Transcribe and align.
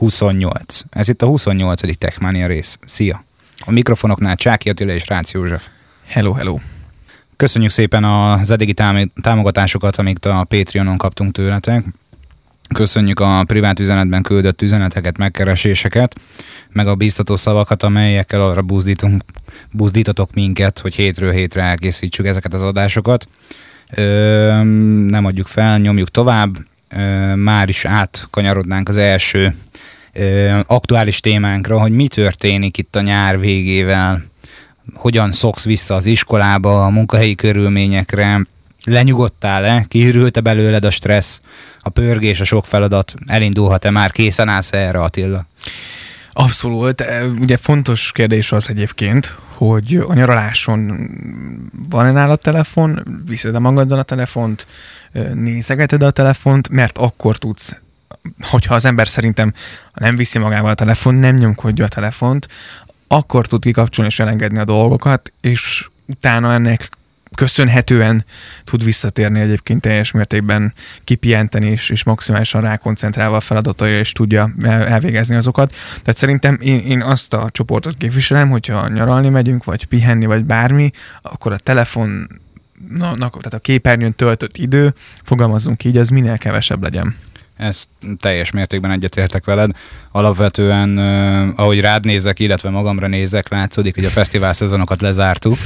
28. 0.00 0.80
Ez 0.90 1.08
itt 1.08 1.22
a 1.22 1.26
28. 1.26 1.98
Techmania 1.98 2.46
rész. 2.46 2.78
Szia! 2.84 3.24
A 3.58 3.70
mikrofonoknál 3.70 4.36
Csáki 4.36 4.70
Attila 4.70 4.92
és 4.92 5.06
Rácz 5.06 5.32
József. 5.32 5.68
Hello, 6.06 6.32
hello! 6.32 6.58
Köszönjük 7.36 7.70
szépen 7.70 8.04
az 8.04 8.50
eddigi 8.50 8.74
támogatásokat, 9.22 9.96
amiket 9.96 10.24
a 10.26 10.44
Patreonon 10.48 10.96
kaptunk 10.96 11.32
tőletek. 11.32 11.84
Köszönjük 12.74 13.20
a 13.20 13.44
privát 13.46 13.80
üzenetben 13.80 14.22
küldött 14.22 14.62
üzeneteket, 14.62 15.18
megkereséseket, 15.18 16.20
meg 16.72 16.86
a 16.86 16.94
biztató 16.94 17.36
szavakat, 17.36 17.82
amelyekkel 17.82 18.40
arra 18.40 18.62
buzdítunk, 18.62 19.22
buzdítotok 19.72 20.34
minket, 20.34 20.78
hogy 20.78 20.94
hétről 20.94 21.32
hétre 21.32 21.62
elkészítsük 21.62 22.26
ezeket 22.26 22.54
az 22.54 22.62
adásokat. 22.62 23.26
Ö, 23.94 24.62
nem 25.06 25.24
adjuk 25.24 25.46
fel, 25.46 25.78
nyomjuk 25.78 26.08
tovább. 26.08 26.56
Már 27.34 27.68
is 27.68 27.84
átkanyarodnánk 27.84 28.88
az 28.88 28.96
első 28.96 29.54
aktuális 30.66 31.20
témánkra, 31.20 31.80
hogy 31.80 31.92
mi 31.92 32.08
történik 32.08 32.78
itt 32.78 32.96
a 32.96 33.00
nyár 33.00 33.40
végével, 33.40 34.24
hogyan 34.94 35.32
szoksz 35.32 35.64
vissza 35.64 35.94
az 35.94 36.06
iskolába, 36.06 36.84
a 36.84 36.90
munkahelyi 36.90 37.34
körülményekre, 37.34 38.46
lenyugodtál-e, 38.84 39.84
kiürült-e 39.88 40.40
belőled 40.40 40.84
a 40.84 40.90
stressz, 40.90 41.40
a 41.80 41.88
pörgés, 41.88 42.40
a 42.40 42.44
sok 42.44 42.66
feladat, 42.66 43.14
elindulhat-e 43.26 43.90
már, 43.90 44.10
készen 44.10 44.48
állsz 44.48 44.72
erre 44.72 45.02
Attila? 45.02 45.46
Abszolút. 46.32 47.04
Ugye 47.40 47.56
fontos 47.56 48.12
kérdés 48.12 48.52
az 48.52 48.68
egyébként, 48.68 49.34
hogy 49.54 50.04
a 50.08 50.14
nyaraláson 50.14 51.10
van-e 51.88 52.10
nálad 52.10 52.40
telefon, 52.40 53.02
viszed 53.26 53.54
a 53.54 53.60
magaddal 53.60 53.98
a 53.98 54.02
telefont, 54.02 54.66
nézegeted 55.34 56.02
a 56.02 56.10
telefont, 56.10 56.68
mert 56.68 56.98
akkor 56.98 57.36
tudsz 57.36 57.76
hogyha 58.40 58.74
az 58.74 58.84
ember 58.84 59.08
szerintem 59.08 59.52
nem 59.94 60.16
viszi 60.16 60.38
magával 60.38 60.70
a 60.70 60.74
telefon, 60.74 61.14
nem 61.14 61.36
nyomkodja 61.36 61.84
a 61.84 61.88
telefont, 61.88 62.48
akkor 63.08 63.46
tud 63.46 63.62
kikapcsolni 63.62 64.10
és 64.10 64.18
elengedni 64.18 64.58
a 64.58 64.64
dolgokat, 64.64 65.32
és 65.40 65.88
utána 66.06 66.52
ennek 66.52 66.88
köszönhetően 67.40 68.24
tud 68.64 68.84
visszatérni 68.84 69.40
egyébként 69.40 69.80
teljes 69.80 70.10
mértékben 70.10 70.72
kipihenteni 71.04 71.70
és, 71.70 71.90
és 71.90 72.04
maximálisan 72.04 72.60
rákoncentrálva 72.60 73.36
a 73.36 73.40
feladataira, 73.40 73.96
és 73.98 74.12
tudja 74.12 74.54
elvégezni 74.62 75.36
azokat. 75.36 75.74
Tehát 75.88 76.16
szerintem 76.16 76.58
én, 76.60 76.78
én 76.78 77.02
azt 77.02 77.34
a 77.34 77.48
csoportot 77.50 77.96
képviselem, 77.96 78.50
hogyha 78.50 78.88
nyaralni 78.88 79.28
megyünk, 79.28 79.64
vagy 79.64 79.84
pihenni, 79.84 80.26
vagy 80.26 80.44
bármi, 80.44 80.90
akkor 81.22 81.52
a 81.52 81.56
telefon 81.56 82.40
tehát 83.18 83.54
a 83.54 83.58
képernyőn 83.58 84.14
töltött 84.14 84.56
idő, 84.56 84.94
fogalmazzunk 85.24 85.84
így, 85.84 85.96
az 85.96 86.08
minél 86.08 86.38
kevesebb 86.38 86.82
legyen. 86.82 87.16
Ezt 87.56 87.88
teljes 88.18 88.50
mértékben 88.50 88.90
egyetértek 88.90 89.44
veled. 89.44 89.70
Alapvetően, 90.10 90.98
ahogy 91.56 91.80
rád 91.80 92.04
nézek, 92.04 92.38
illetve 92.38 92.70
magamra 92.70 93.06
nézek, 93.06 93.48
látszódik, 93.48 93.94
hogy 93.94 94.04
a 94.04 94.08
fesztivál 94.08 94.52
szezonokat 94.52 95.00
lezártuk, 95.00 95.56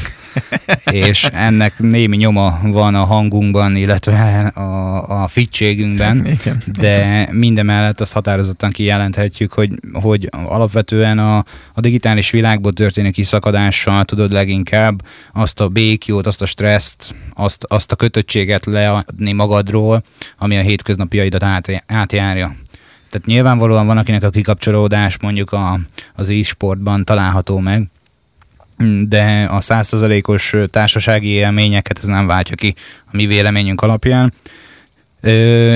és 0.91 1.25
ennek 1.25 1.79
némi 1.79 2.17
nyoma 2.17 2.59
van 2.63 2.95
a 2.95 3.05
hangunkban, 3.05 3.77
illetve 3.77 4.39
a, 4.55 5.23
a 5.23 5.29
fittségünkben, 5.29 6.29
de 6.79 7.29
mindemellett 7.31 8.01
azt 8.01 8.13
határozottan 8.13 8.71
kijelenthetjük, 8.71 9.53
hogy, 9.53 9.73
hogy 9.93 10.29
alapvetően 10.45 11.19
a, 11.19 11.37
a 11.75 11.81
digitális 11.81 12.31
világból 12.31 12.73
történő 12.73 13.11
kiszakadással 13.11 14.05
tudod 14.05 14.33
leginkább 14.33 15.03
azt 15.33 15.61
a 15.61 15.69
békjót, 15.69 16.27
azt 16.27 16.43
a 16.43 16.47
stresszt, 16.47 17.15
azt, 17.35 17.65
azt 17.65 17.93
a 17.93 17.97
kötöttséget 17.97 18.65
leadni 18.65 19.33
magadról, 19.33 20.03
ami 20.39 20.57
a 20.57 20.61
hétköznapjaidat 20.61 21.43
át, 21.43 21.85
átjárja. 21.87 22.57
Tehát 23.09 23.27
nyilvánvalóan 23.27 23.87
van, 23.87 23.99
akinek 23.99 24.23
a 24.23 24.31
kikapcsolódás 24.31 25.19
mondjuk 25.19 25.53
a, 25.53 25.81
az 26.15 26.31
e-sportban 26.31 27.05
található 27.05 27.59
meg, 27.59 27.91
de 29.09 29.49
a 29.51 29.61
százszerzalékos 29.61 30.55
társasági 30.71 31.29
élményeket 31.29 31.99
ez 31.99 32.05
nem 32.05 32.27
váltja 32.27 32.55
ki 32.55 32.75
a 33.05 33.11
mi 33.17 33.27
véleményünk 33.27 33.81
alapján. 33.81 34.33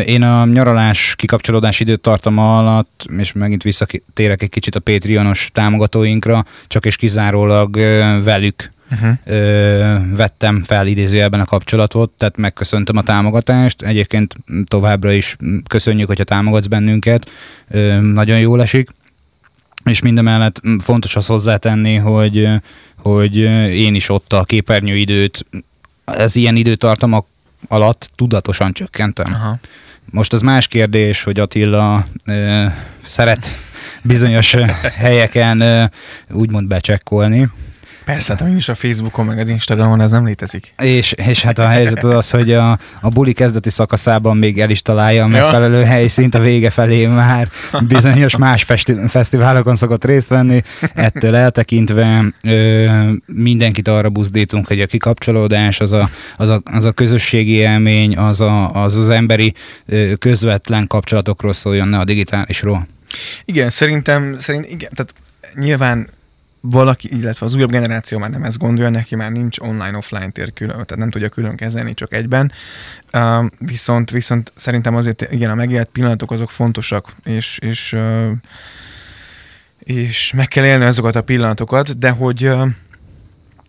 Én 0.06 0.22
a 0.22 0.44
nyaralás 0.44 1.14
kikapcsolódás 1.16 1.81
időtartama 1.81 2.58
alatt, 2.58 3.06
és 3.16 3.32
megint 3.32 3.62
visszatérek 3.62 4.42
egy 4.42 4.48
kicsit 4.48 4.75
a 4.75 4.81
Patreonos 4.81 5.50
támogatóinkra, 5.53 6.44
csak 6.66 6.87
és 6.87 6.97
kizárólag 6.97 7.76
velük 8.25 8.70
uh-huh. 8.91 9.10
ö, 9.25 9.97
vettem 10.16 10.62
fel 10.62 10.87
idézőjelben 10.87 11.41
a 11.41 11.44
kapcsolatot, 11.44 12.10
tehát 12.10 12.37
megköszöntem 12.37 12.97
a 12.97 13.03
támogatást. 13.03 13.82
Egyébként 13.82 14.37
továbbra 14.64 15.12
is 15.12 15.37
köszönjük, 15.69 16.06
hogyha 16.06 16.25
támogatsz 16.25 16.66
bennünket. 16.66 17.31
Ö, 17.70 18.00
nagyon 18.00 18.38
jól 18.38 18.62
esik. 18.62 18.88
És 19.84 20.03
mindemellett 20.03 20.60
fontos 20.78 21.16
az 21.16 21.26
hozzátenni, 21.26 21.94
hogy, 21.94 22.48
hogy 23.03 23.36
én 23.75 23.94
is 23.94 24.09
ott 24.09 24.32
a 24.32 24.44
képernyőidőt, 24.44 25.47
az 26.04 26.36
ilyen 26.36 26.56
időtartamak 26.56 27.26
alatt 27.69 28.10
tudatosan 28.14 28.72
csökkentem. 28.72 29.32
Aha. 29.34 29.59
Most 30.10 30.32
az 30.32 30.41
más 30.41 30.66
kérdés, 30.66 31.22
hogy 31.22 31.41
Attila 31.41 32.04
ö, 32.26 32.66
szeret 33.03 33.47
bizonyos 34.03 34.54
helyeken 35.04 35.60
ö, 35.60 35.84
úgymond 36.31 36.69
becsekkolni, 36.69 37.48
Persze, 38.08 38.36
hát 38.38 38.56
is 38.56 38.69
a 38.69 38.74
Facebookon, 38.74 39.26
meg 39.26 39.38
az 39.38 39.48
Instagramon 39.48 40.00
ez 40.00 40.10
nem 40.10 40.24
létezik. 40.24 40.74
És, 40.82 41.12
és 41.12 41.42
hát 41.42 41.58
a 41.58 41.66
helyzet 41.66 42.04
az 42.04 42.14
az, 42.14 42.30
hogy 42.30 42.52
a, 42.52 42.78
a 43.00 43.08
buli 43.08 43.32
kezdeti 43.32 43.70
szakaszában 43.70 44.36
még 44.36 44.60
el 44.60 44.70
is 44.70 44.82
találja 44.82 45.24
a 45.24 45.26
megfelelő 45.26 45.78
ja. 45.78 45.86
helyszínt, 45.86 46.34
a 46.34 46.38
vége 46.38 46.70
felé 46.70 47.06
már 47.06 47.48
bizonyos 47.88 48.36
más 48.36 48.62
festi- 48.62 49.08
fesztiválokon 49.08 49.76
szokott 49.76 50.04
részt 50.04 50.28
venni. 50.28 50.62
Ettől 50.94 51.36
eltekintve 51.36 52.24
ö, 52.42 53.12
mindenkit 53.26 53.88
arra 53.88 54.10
buzdítunk, 54.10 54.66
hogy 54.66 54.80
a 54.80 54.86
kikapcsolódás, 54.86 55.80
az 55.80 55.92
a, 55.92 56.08
az 56.36 56.48
a, 56.48 56.62
az 56.64 56.84
a 56.84 56.92
közösségi 56.92 57.52
élmény, 57.52 58.16
az, 58.16 58.40
a, 58.40 58.82
az 58.82 58.96
az 58.96 59.08
emberi 59.08 59.54
ö, 59.86 60.12
közvetlen 60.19 60.86
kapcsolatokról 60.86 61.52
szóljon, 61.52 61.88
ne 61.88 61.98
a 61.98 62.04
digitálisról. 62.04 62.86
Igen, 63.44 63.70
szerintem, 63.70 64.34
szerint, 64.38 64.70
igen, 64.70 64.90
tehát 64.94 65.14
nyilván 65.54 66.08
valaki, 66.60 67.08
illetve 67.19 67.46
az 67.46 67.54
újabb 67.54 67.70
generáció 67.70 68.19
már 68.19 68.30
nem 68.30 68.44
ezt 68.44 68.58
gondolja, 68.58 68.91
neki 68.91 69.16
már 69.16 69.30
nincs 69.30 69.58
online-offline 69.58 70.30
tér 70.30 70.52
külön, 70.52 70.72
tehát 70.72 70.96
nem 70.96 71.10
tudja 71.10 71.28
külön 71.28 71.56
kezelni, 71.56 71.94
csak 71.94 72.12
egyben. 72.12 72.52
Uh, 73.12 73.46
viszont, 73.58 74.10
viszont 74.10 74.52
szerintem 74.56 74.96
azért 74.96 75.32
igen, 75.32 75.50
a 75.50 75.54
megélt 75.54 75.88
pillanatok 75.88 76.30
azok 76.30 76.50
fontosak, 76.50 77.14
és, 77.24 77.58
és, 77.58 77.92
uh, 77.92 78.30
és 79.78 80.32
meg 80.32 80.48
kell 80.48 80.64
élni 80.64 80.84
azokat 80.84 81.16
a 81.16 81.22
pillanatokat, 81.22 81.98
de 81.98 82.10
hogy 82.10 82.46
uh, 82.46 82.69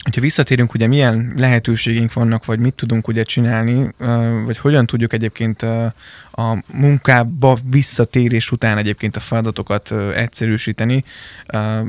hogyha 0.10 0.24
visszatérünk, 0.24 0.74
ugye 0.74 0.88
milyen 0.88 1.34
lehetőségeink 1.38 2.14
vannak, 2.14 2.46
vagy 2.46 2.60
mit 2.60 2.76
tudunk 2.76 3.08
ugye 3.08 3.24
csinálni, 3.24 3.94
vagy 4.46 4.58
hogyan 4.58 4.86
tudjuk 4.86 5.14
egyébként 5.14 5.62
a 6.32 6.64
munkába 6.74 7.58
visszatérés 7.70 8.52
után 8.52 8.78
egyébként 8.78 9.16
a 9.16 9.20
feladatokat 9.20 9.92
egyszerűsíteni, 10.16 11.04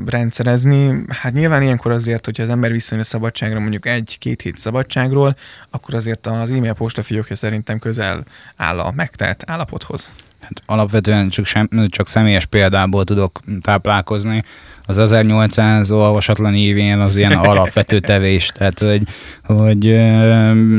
rendszerezni. 0.05 1.03
Hát 1.09 1.33
nyilván 1.33 1.61
ilyenkor 1.61 1.91
azért, 1.91 2.25
hogyha 2.25 2.43
az 2.43 2.49
ember 2.49 2.71
visszajön 2.71 3.03
a 3.03 3.07
szabadságra, 3.07 3.59
mondjuk 3.59 3.85
egy-két 3.85 4.41
hét 4.41 4.57
szabadságról, 4.57 5.35
akkor 5.69 5.93
azért 5.93 6.27
az 6.27 6.51
e-mail 6.51 6.73
postafiókja 6.73 7.35
szerintem 7.35 7.79
közel 7.79 8.23
áll 8.55 8.79
a 8.79 8.91
megtelt 8.91 9.43
állapothoz. 9.47 10.11
Hát 10.41 10.61
alapvetően 10.65 11.29
csak, 11.29 11.45
sem, 11.45 11.69
csak 11.87 12.07
személyes 12.07 12.45
példából 12.45 13.03
tudok 13.03 13.39
táplálkozni. 13.61 14.43
Az 14.85 14.97
1800 14.97 15.91
olvasatlan 15.91 16.55
évén 16.55 16.99
az 16.99 17.15
ilyen 17.15 17.31
alapvető 17.51 17.99
tevés, 17.99 18.45
tehát 18.45 18.79
hogy, 18.79 19.01
hogy 19.43 19.83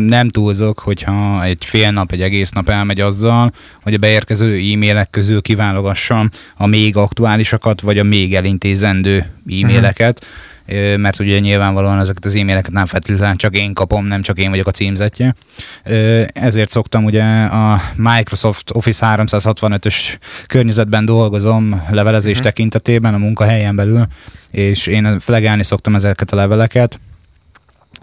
nem 0.07 0.29
túlzok, 0.29 0.79
hogyha 0.79 1.45
egy 1.45 1.65
fél 1.65 1.91
nap, 1.91 2.13
egy 2.13 2.23
egész 2.23 2.51
nap 2.51 2.69
elmegy 2.69 3.01
azzal, 3.01 3.53
hogy 3.83 3.95
a 3.95 3.99
beérkező 3.99 4.55
e-mailek 4.73 5.11
közül 5.11 5.43
kiválogassam 5.43 6.29
a 6.57 6.67
még 6.67 6.97
aktuálisakat, 6.97 7.81
vagy 7.81 7.99
a 7.99 8.03
még 8.03 8.35
elintézendő 8.35 9.27
e-maileket. 9.47 10.25
Uh-huh 10.25 10.51
mert 10.97 11.19
ugye 11.19 11.39
nyilvánvalóan 11.39 12.01
ezeket 12.01 12.25
az 12.25 12.35
e-maileket 12.35 12.73
nem 12.73 12.87
feltétlenül 12.87 13.37
csak 13.37 13.57
én 13.57 13.75
kapom, 13.75 14.05
nem 14.05 14.23
csak 14.23 14.39
én 14.39 14.51
vagyok 14.51 14.67
a 14.67 14.71
címzetje. 14.71 15.35
Ezért 16.33 16.71
szoktam 16.71 17.05
ugye 17.05 17.25
a 17.45 17.81
Microsoft 17.97 18.71
Office 18.71 19.15
365-ös 19.17 19.97
környezetben 20.47 21.05
dolgozom 21.05 21.83
levelezés 21.91 22.33
uh-huh. 22.33 22.47
tekintetében 22.47 23.15
a 23.15 23.19
munkahelyen 23.19 23.77
belül, 23.77 24.07
és 24.51 24.87
én 24.87 25.21
flegálni 25.21 25.65
szoktam 25.65 25.95
ezeket 25.95 26.33
a 26.33 26.37
leveleket, 26.37 27.01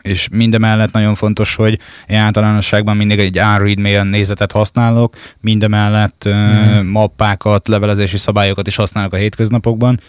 és 0.01 0.28
mindemellett 0.31 0.92
nagyon 0.92 1.16
fontos, 1.16 1.56
hogy 1.56 1.80
én 2.07 2.18
általánosságban 2.18 2.98
mindig 2.98 3.19
egy 3.19 3.40
unread 3.40 3.80
mail 3.80 4.04
nézetet 4.04 4.51
használok, 4.51 5.16
mindemellett 5.42 6.30
mm. 6.30 6.86
mappákat, 6.88 7.68
levelezési 7.68 8.18
szabályokat 8.18 8.68
is 8.68 8.75
használok 8.75 9.13
a 9.13 9.18
hétköznapokban, 9.18 10.00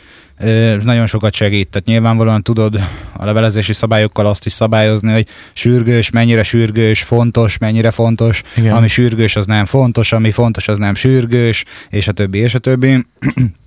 nagyon 0.83 1.07
sokat 1.07 1.35
segít. 1.35 1.69
Tehát 1.69 1.87
nyilvánvalóan 1.87 2.43
tudod 2.43 2.81
a 3.13 3.25
levelezési 3.25 3.73
szabályokkal 3.73 4.27
azt 4.27 4.47
is 4.47 4.53
szabályozni, 4.53 5.13
hogy 5.13 5.27
sürgős, 5.53 6.11
mennyire 6.11 6.43
sürgős, 6.43 7.03
fontos, 7.03 7.59
mennyire 7.59 7.91
fontos, 7.91 8.43
Igen. 8.57 8.77
ami 8.77 8.89
sürgős, 8.89 9.37
az 9.37 9.47
nem 9.47 9.65
fontos, 9.65 10.13
ami 10.13 10.31
fontos, 10.31 10.69
az 10.69 10.79
nem 10.79 10.95
sürgős, 10.95 11.65
és 11.91 12.09
a 12.09 12.13
többi, 12.13 12.39
és 12.39 12.55
a 12.55 12.59
többi. 12.59 13.07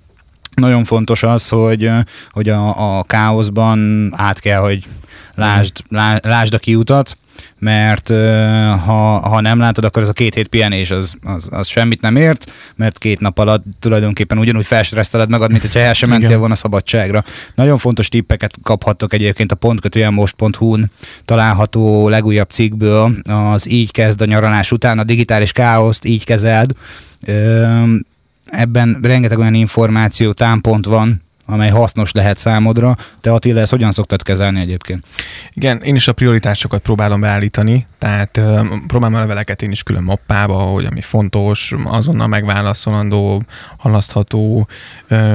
nagyon 0.54 0.84
fontos 0.84 1.22
az, 1.22 1.48
hogy, 1.48 1.90
hogy 2.30 2.48
a, 2.48 2.98
a 2.98 3.02
káoszban 3.02 4.10
át 4.16 4.40
kell, 4.40 4.60
hogy 4.60 4.86
lásd, 5.34 5.72
lásd 6.22 6.54
a 6.54 6.58
kiutat, 6.58 7.16
mert 7.58 8.08
ha, 8.84 9.28
ha 9.28 9.40
nem 9.40 9.58
látod, 9.58 9.84
akkor 9.84 10.02
ez 10.02 10.08
a 10.08 10.12
két 10.12 10.34
hét 10.34 10.48
pihenés 10.48 10.90
az, 10.90 11.16
az, 11.22 11.48
az 11.52 11.66
semmit 11.66 12.00
nem 12.00 12.16
ért, 12.16 12.52
mert 12.76 12.98
két 12.98 13.20
nap 13.20 13.38
alatt 13.38 13.64
tulajdonképpen 13.80 14.38
ugyanúgy 14.38 14.66
felstresszeled 14.66 15.28
magad, 15.28 15.50
mint 15.50 15.62
hogyha 15.62 15.78
el 15.78 15.94
sem 15.94 16.08
mentél 16.08 16.38
volna 16.38 16.54
szabadságra. 16.54 17.24
Nagyon 17.54 17.78
fontos 17.78 18.08
tippeket 18.08 18.54
kaphattok 18.62 19.12
egyébként 19.12 19.52
a 19.52 19.54
pontkötően 19.54 20.12
most.hu-n 20.12 20.90
található 21.24 22.08
legújabb 22.08 22.50
cikkből, 22.50 23.14
az 23.24 23.70
így 23.70 23.90
kezd 23.90 24.20
a 24.20 24.24
nyaralás 24.24 24.72
után, 24.72 24.98
a 24.98 25.04
digitális 25.04 25.52
káoszt 25.52 26.04
így 26.04 26.24
kezeld. 26.24 26.72
Ebben 28.56 28.98
rengeteg 29.02 29.38
olyan 29.38 29.54
információ, 29.54 30.32
támpont 30.32 30.86
van, 30.86 31.23
amely 31.46 31.70
hasznos 31.70 32.12
lehet 32.12 32.38
számodra. 32.38 32.96
Te 33.20 33.32
Attila, 33.32 33.60
ezt 33.60 33.70
hogyan 33.70 33.92
szoktad 33.92 34.22
kezelni 34.22 34.60
egyébként? 34.60 35.06
Igen, 35.52 35.82
én 35.82 35.94
is 35.94 36.08
a 36.08 36.12
prioritásokat 36.12 36.82
próbálom 36.82 37.20
beállítani, 37.20 37.86
tehát 37.98 38.40
próbálom 38.86 39.14
a 39.14 39.18
leveleket 39.18 39.62
én 39.62 39.70
is 39.70 39.82
külön 39.82 40.02
mappába, 40.02 40.54
hogy 40.54 40.84
ami 40.84 41.00
fontos, 41.00 41.74
azonnal 41.84 42.26
megválaszolandó, 42.26 43.42
halasztható, 43.76 44.68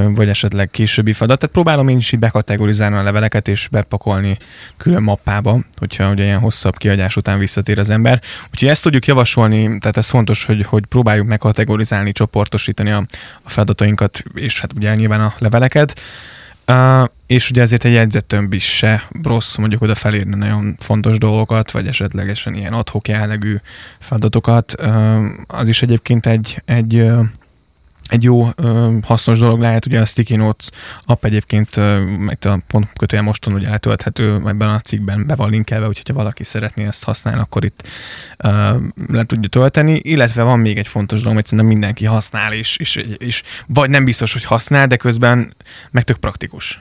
vagy 0.07 0.29
esetleg 0.29 0.69
későbbi 0.69 1.13
feladat. 1.13 1.39
Tehát 1.39 1.53
próbálom 1.53 1.87
én 1.87 1.97
is 1.97 2.11
így 2.11 2.19
bekategorizálni 2.19 2.95
a 2.95 3.03
leveleket, 3.03 3.47
és 3.47 3.67
bepakolni 3.71 4.37
külön 4.77 5.03
mappába, 5.03 5.59
hogyha 5.79 6.09
ugye 6.09 6.23
ilyen 6.23 6.39
hosszabb 6.39 6.77
kiadás 6.77 7.15
után 7.15 7.39
visszatér 7.39 7.79
az 7.79 7.89
ember. 7.89 8.21
Úgyhogy 8.51 8.69
ezt 8.69 8.83
tudjuk 8.83 9.05
javasolni, 9.05 9.77
tehát 9.79 9.97
ez 9.97 10.09
fontos, 10.09 10.45
hogy, 10.45 10.65
hogy 10.65 10.85
próbáljuk 10.85 11.27
megkategorizálni, 11.27 12.11
csoportosítani 12.11 12.91
a, 12.91 13.05
a 13.41 13.49
feladatainkat, 13.49 14.23
és 14.33 14.59
hát 14.59 14.73
ugye 14.73 14.95
nyilván 14.95 15.21
a 15.21 15.33
leveleket. 15.37 15.98
Uh, 16.67 17.07
és 17.27 17.49
ugye 17.49 17.61
ezért 17.61 17.85
egy 17.85 17.93
jegyzettömb 17.93 18.53
is 18.53 18.75
se 18.77 19.07
rossz, 19.23 19.55
mondjuk 19.55 19.81
oda 19.81 19.95
felírni 19.95 20.35
nagyon 20.35 20.75
fontos 20.79 21.17
dolgokat, 21.17 21.71
vagy 21.71 21.87
esetlegesen 21.87 22.53
ilyen 22.53 22.73
adhok 22.73 23.07
jellegű 23.07 23.55
feladatokat. 23.99 24.75
Uh, 24.81 25.25
az 25.47 25.67
is 25.67 25.81
egyébként 25.81 26.25
egy, 26.25 26.61
egy 26.65 26.95
uh, 26.95 27.25
egy 28.09 28.23
jó 28.23 28.47
ö, 28.55 28.97
hasznos 29.01 29.39
dolog 29.39 29.59
lehet, 29.59 29.85
ugye 29.85 29.99
a 29.99 30.05
Sticky 30.05 30.35
Notes 30.35 30.69
app 31.05 31.25
egyébként, 31.25 31.75
meg 32.19 32.37
a 32.41 32.59
pont 32.67 32.89
kötője 32.97 33.21
moston 33.21 33.53
ugye 33.53 33.69
letölthető, 33.69 34.41
ebben 34.45 34.69
a 34.69 34.79
cikkben 34.79 35.27
be 35.27 35.35
van 35.35 35.49
linkelve, 35.49 35.87
úgyhogy 35.87 36.07
ha 36.07 36.13
valaki 36.13 36.43
szeretné 36.43 36.85
ezt 36.85 37.03
használni, 37.03 37.41
akkor 37.41 37.63
itt 37.63 37.87
ö, 38.37 38.75
le 39.07 39.23
tudja 39.23 39.49
tölteni, 39.49 39.99
illetve 40.03 40.43
van 40.43 40.59
még 40.59 40.77
egy 40.77 40.87
fontos 40.87 41.17
dolog, 41.19 41.33
amit 41.33 41.45
szerintem 41.45 41.67
mindenki 41.67 42.05
használ, 42.05 42.53
és, 42.53 42.77
és, 42.77 42.95
és 43.17 43.43
vagy 43.67 43.89
nem 43.89 44.05
biztos, 44.05 44.33
hogy 44.33 44.43
használ, 44.43 44.87
de 44.87 44.95
közben 44.95 45.53
meg 45.91 46.03
tök 46.03 46.17
praktikus. 46.17 46.79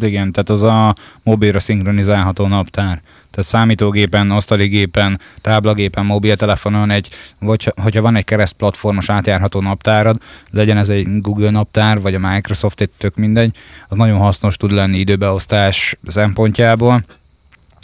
Hát 0.00 0.08
igen, 0.08 0.32
tehát 0.32 0.50
az 0.50 0.62
a 0.62 0.94
mobilra 1.22 1.60
szinkronizálható 1.60 2.46
naptár. 2.46 3.02
Tehát 3.30 3.50
számítógépen, 3.50 4.30
asztaligépen, 4.30 5.20
táblagépen, 5.40 6.04
mobiltelefonon 6.04 6.90
egy, 6.90 7.08
vagy 7.38 7.72
hogyha 7.82 8.02
van 8.02 8.16
egy 8.16 8.24
keresztplatformos 8.24 9.10
átjárható 9.10 9.60
naptárad, 9.60 10.16
legyen 10.50 10.76
ez 10.76 10.88
egy 10.88 11.20
Google 11.20 11.50
naptár, 11.50 12.00
vagy 12.00 12.14
a 12.14 12.18
Microsoft, 12.18 12.80
egy 12.80 12.90
tök 12.98 13.16
mindegy, 13.16 13.56
az 13.88 13.96
nagyon 13.96 14.18
hasznos 14.18 14.56
tud 14.56 14.70
lenni 14.70 14.98
időbeosztás 14.98 15.98
szempontjából. 16.06 17.04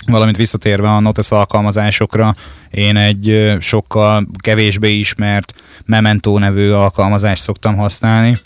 Valamint 0.07 0.37
visszatérve 0.37 0.91
a 0.91 1.01
Notes 1.01 1.31
alkalmazásokra, 1.31 2.35
én 2.71 2.97
egy 2.97 3.57
sokkal 3.61 4.27
kevésbé 4.39 4.99
ismert 4.99 5.55
Memento 5.87 6.39
nevű 6.39 6.71
alkalmazást 6.71 7.43
szoktam 7.43 7.77
használni, 7.77 8.37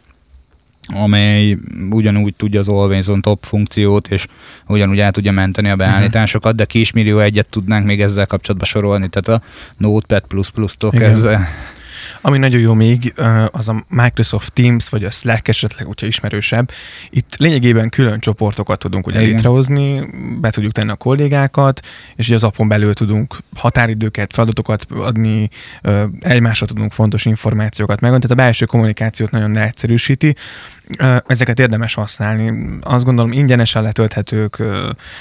amely 0.95 1.57
ugyanúgy 1.91 2.35
tudja 2.35 2.61
az 2.61 2.69
Always 2.69 3.07
on 3.07 3.21
Top 3.21 3.45
funkciót, 3.45 4.09
és 4.09 4.27
ugyanúgy 4.67 4.99
el 4.99 5.11
tudja 5.11 5.33
menteni 5.33 5.71
a 5.71 5.77
beállításokat, 5.77 6.55
de 6.55 6.65
kismillió 6.65 7.19
egyet 7.19 7.49
tudnánk 7.49 7.87
még 7.87 8.01
ezzel 8.01 8.27
kapcsolatban 8.27 8.69
sorolni, 8.69 9.09
tehát 9.09 9.41
a 9.41 9.47
Notepad++-tól 9.77 10.91
kezdve 10.91 11.49
ami 12.21 12.39
nagyon 12.39 12.61
jó 12.61 12.75
még, 12.75 13.15
az 13.51 13.69
a 13.69 13.85
Microsoft 13.89 14.53
Teams, 14.53 14.89
vagy 14.89 15.05
a 15.05 15.11
Slack 15.11 15.49
esetleg, 15.49 15.87
hogyha 15.87 16.07
ismerősebb. 16.07 16.71
Itt 17.11 17.37
lényegében 17.37 17.89
külön 17.89 18.21
csoportokat 18.21 18.79
tudunk 18.79 19.07
ugye 19.07 19.21
Igen. 19.21 19.31
létrehozni, 19.31 20.07
be 20.41 20.51
tudjuk 20.51 20.73
tenni 20.73 20.91
a 20.91 20.95
kollégákat, 20.95 21.81
és 22.17 22.27
ugye 22.27 22.35
az 22.35 22.45
appon 22.45 22.69
belül 22.69 22.95
tudunk 22.95 23.37
határidőket, 23.57 24.33
feladatokat 24.33 24.87
adni, 24.91 25.49
egymásra 26.21 26.67
tudunk 26.67 26.93
fontos 26.93 27.25
információkat 27.25 28.01
megadni, 28.01 28.27
tehát 28.27 28.39
a 28.39 28.43
belső 28.43 28.65
kommunikációt 28.65 29.31
nagyon 29.31 29.53
leegyszerűsíti. 29.53 30.37
Ezeket 31.27 31.59
érdemes 31.61 31.95
használni. 31.95 32.79
Azt 32.81 33.05
gondolom 33.05 33.33
ingyenesen 33.33 33.83
letölthetők, 33.83 34.63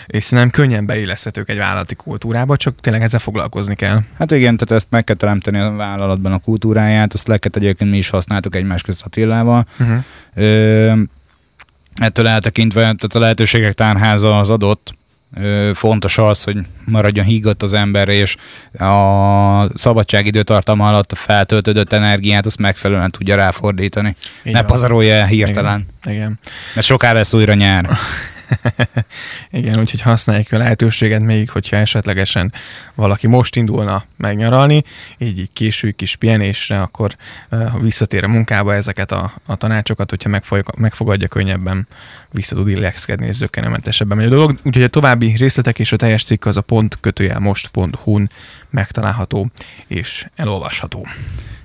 és 0.06 0.24
szerintem 0.24 0.50
könnyen 0.50 0.86
beilleszthetők 0.86 1.50
egy 1.50 1.57
vállalati 1.57 1.95
kultúrába, 1.95 2.57
csak 2.57 2.80
tényleg 2.80 3.01
ezzel 3.01 3.19
foglalkozni 3.19 3.75
kell. 3.75 4.00
Hát 4.18 4.31
igen, 4.31 4.57
tehát 4.57 4.81
ezt 4.81 4.88
meg 4.89 5.03
kell 5.03 5.15
teremteni 5.15 5.59
a 5.59 5.71
vállalatban 5.71 6.31
a 6.31 6.39
kultúráját, 6.86 7.14
azt 7.14 7.28
leket 7.28 7.56
egyébként 7.56 7.92
mi 7.92 7.98
is 7.98 8.10
használtuk 8.10 8.56
egymás 8.56 8.82
közt 8.82 9.02
Attilával. 9.06 9.66
Uh-huh. 9.80 10.04
Ö, 10.34 10.94
ettől 11.96 12.28
eltekintve, 12.28 12.82
tehát 12.82 13.16
a 13.16 13.20
lehetőségek 13.20 13.74
tárháza 13.74 14.40
az 14.40 14.50
adott, 14.50 14.94
fontos 15.74 16.18
az, 16.18 16.44
hogy 16.44 16.58
maradjon 16.86 17.26
hígott 17.26 17.64
az 17.64 17.74
ember, 17.74 18.10
és 18.10 18.36
a 18.80 19.78
szabadság 19.78 20.42
tartalma 20.44 20.88
alatt 20.88 21.12
a 21.12 21.16
feltöltődött 21.16 21.94
energiát 21.94 22.46
azt 22.46 22.60
megfelelően 22.60 23.12
tudja 23.12 23.36
ráfordítani. 23.36 24.16
Így 24.44 24.54
ne 24.54 24.60
van. 24.60 24.68
pazarolja 24.68 25.14
el 25.14 25.26
hirtelen. 25.26 25.86
Igen. 26.04 26.16
Igen. 26.16 26.40
Mert 26.76 26.88
soká 26.88 27.14
lesz 27.14 27.34
újra 27.34 27.54
nyár. 27.54 27.90
Igen, 29.51 29.80
úgyhogy 29.80 30.01
használjuk 30.01 30.51
a 30.51 30.57
lehetőséget 30.57 31.24
még, 31.24 31.50
hogyha 31.50 31.77
esetlegesen 31.77 32.53
valaki 32.95 33.27
most 33.27 33.56
indulna 33.56 34.03
megnyaralni, 34.18 34.83
így, 35.18 35.39
így 35.39 35.50
késő 35.53 35.92
kis 35.92 36.15
pihenésre, 36.15 36.81
akkor 36.81 37.15
uh, 37.51 37.81
visszatér 37.81 38.24
a 38.24 38.27
munkába 38.27 38.74
ezeket 38.74 39.12
a, 39.12 39.33
a 39.45 39.56
tanácsokat, 39.56 40.09
hogyha 40.09 40.30
megfogadja, 40.30 40.74
megfogadja 40.77 41.27
könnyebben, 41.27 41.88
vissza 42.31 42.56
tud 42.56 42.68
illeszkedni, 42.68 43.27
és 43.27 43.36
zökkenőmentesebben 43.36 44.18
megy 44.18 44.25
a 44.25 44.30
dolog. 44.30 44.59
Úgyhogy 44.63 44.83
a 44.83 44.88
további 44.88 45.36
részletek 45.38 45.80
és 45.80 45.92
a 45.92 45.95
teljes 45.97 46.24
cikk 46.24 46.45
az 46.45 46.57
a 46.57 46.62
pont 46.62 46.97
kötőjel 47.00 47.39
most.hu-n 47.39 48.30
megtalálható 48.69 49.51
és 49.88 50.27
elolvasható. 50.36 51.07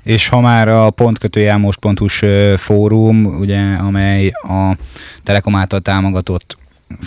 És 0.02 0.28
ha 0.28 0.40
már 0.40 0.68
a 0.68 0.90
pontkötőjelmos.hu-s 0.90 2.24
fórum, 2.56 3.24
ugye, 3.24 3.74
amely 3.74 4.28
a 4.28 4.76
Telekom 5.22 5.56
által 5.56 5.80
támogatott 5.80 6.58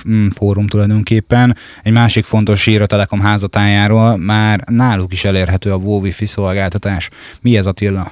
Mm, 0.10 0.28
fórum 0.28 0.68
tulajdonképpen. 0.68 1.58
Egy 1.84 1.92
másik 1.92 2.26
fontos 2.26 2.66
hír 2.66 2.82
a 2.82 2.86
Telekom 2.86 3.20
házatájáról, 3.20 4.18
már 4.18 4.64
náluk 4.66 5.14
is 5.14 5.24
elérhető 5.24 5.72
a 5.72 5.76
WoW-Wi-Fi 5.76 6.26
szolgáltatás. 6.26 7.10
Mi 7.42 7.58
ez 7.58 7.66
Attila? 7.66 8.12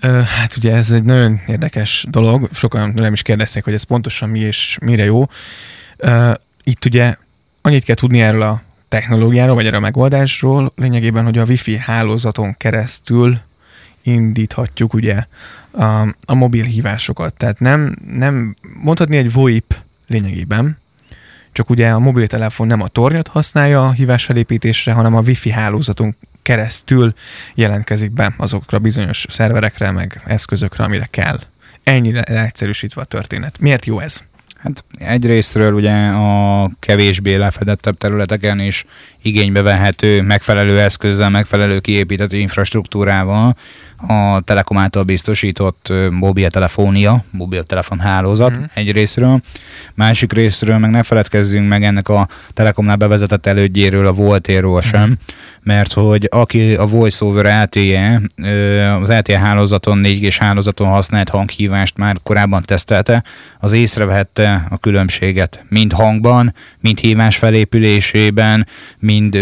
Hát 0.00 0.56
ugye 0.56 0.74
ez 0.74 0.90
egy 0.90 1.04
nagyon 1.04 1.40
érdekes 1.46 2.04
dolog, 2.08 2.48
sokan 2.52 2.92
nem 2.94 3.12
is 3.12 3.22
kérdezték, 3.22 3.64
hogy 3.64 3.72
ez 3.72 3.82
pontosan 3.82 4.28
mi 4.28 4.38
és 4.38 4.78
mire 4.80 5.04
jó. 5.04 5.26
Itt 6.62 6.84
ugye 6.84 7.16
annyit 7.62 7.84
kell 7.84 7.94
tudni 7.94 8.20
erről 8.20 8.42
a 8.42 8.62
technológiáról, 8.88 9.54
vagy 9.54 9.66
erről 9.66 9.78
a 9.78 9.82
megoldásról, 9.82 10.72
lényegében, 10.76 11.24
hogy 11.24 11.38
a 11.38 11.44
Wi-Fi 11.44 11.76
hálózaton 11.76 12.54
keresztül 12.56 13.38
indíthatjuk 14.02 14.94
ugye 14.94 15.24
a, 15.70 16.00
a 16.24 16.34
mobil 16.34 16.64
hívásokat. 16.64 17.34
Tehát 17.34 17.60
nem, 17.60 17.96
nem 18.10 18.54
mondhatni 18.82 19.16
egy 19.16 19.32
VoIP 19.32 19.74
lényegében, 20.06 20.78
csak 21.52 21.70
ugye 21.70 21.90
a 21.90 21.98
mobiltelefon 21.98 22.66
nem 22.66 22.80
a 22.80 22.88
tornyot 22.88 23.28
használja 23.28 23.86
a 23.86 23.92
hívás 23.92 24.24
felépítésre, 24.24 24.92
hanem 24.92 25.14
a 25.14 25.20
wifi 25.20 25.50
hálózatunk 25.50 26.14
keresztül 26.42 27.14
jelentkezik 27.54 28.10
be 28.10 28.34
azokra 28.36 28.78
bizonyos 28.78 29.26
szerverekre, 29.28 29.90
meg 29.90 30.22
eszközökre, 30.26 30.84
amire 30.84 31.08
kell. 31.10 31.40
Ennyire 31.84 32.24
leegyszerűsítve 32.28 33.00
a 33.00 33.04
történet. 33.04 33.58
Miért 33.58 33.86
jó 33.86 33.98
ez? 33.98 34.22
Hát 34.58 34.84
egyrésztről 34.96 35.72
ugye 35.72 35.92
a 36.06 36.70
kevésbé 36.80 37.34
lefedettebb 37.34 37.98
területeken 37.98 38.60
is 38.60 38.84
igénybe 39.22 39.62
vehető 39.62 40.22
megfelelő 40.22 40.80
eszközzel, 40.80 41.30
megfelelő 41.30 41.78
kiépített 41.80 42.32
infrastruktúrával 42.32 43.56
a 44.06 44.40
Telekom 44.40 44.76
által 44.78 45.02
biztosított 45.02 45.92
mobiltelefónia, 46.10 47.24
mobiltelefon 47.30 47.98
hálózat 47.98 48.58
mm. 48.58 48.62
egy 48.74 48.92
részről. 48.92 49.40
Másik 49.94 50.32
részről 50.32 50.78
meg 50.78 50.90
ne 50.90 51.02
feledkezzünk 51.02 51.68
meg 51.68 51.84
ennek 51.84 52.08
a 52.08 52.28
Telekomnál 52.52 52.96
bevezetett 52.96 53.46
elődjéről, 53.46 54.06
a 54.06 54.12
Voltéról 54.12 54.82
sem, 54.82 55.08
mm. 55.08 55.12
mert 55.62 55.92
hogy 55.92 56.28
aki 56.30 56.74
a 56.74 56.86
VoiceOver 56.86 57.64
LTE, 57.64 58.20
az 59.00 59.08
LTE 59.08 59.38
hálózaton, 59.38 59.98
4 59.98 60.28
g 60.28 60.32
hálózaton 60.32 60.88
használt 60.88 61.28
hanghívást 61.28 61.96
már 61.96 62.16
korábban 62.22 62.62
tesztelte, 62.62 63.24
az 63.58 63.72
észrevette 64.48 64.74
a 64.74 64.78
különbséget, 64.78 65.64
mind 65.68 65.92
hangban, 65.92 66.54
mind 66.80 66.98
hívás 66.98 67.36
felépülésében, 67.36 68.66
mind, 68.98 69.38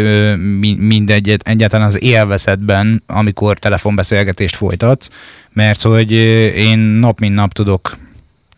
mind, 0.59 0.79
mind 0.79 1.11
egyet, 1.11 1.49
egyáltalán 1.49 1.87
az 1.87 2.03
élvezetben, 2.03 3.03
amikor 3.07 3.59
telefonbeszélgetés 3.59 4.15
beszélgetést 4.17 4.57
folytatsz, 4.57 5.09
mert 5.53 5.83
hogy 5.83 6.13
én 6.57 6.79
nap 6.79 7.21
mint 7.21 7.35
nap 7.35 7.53
tudok 7.53 7.97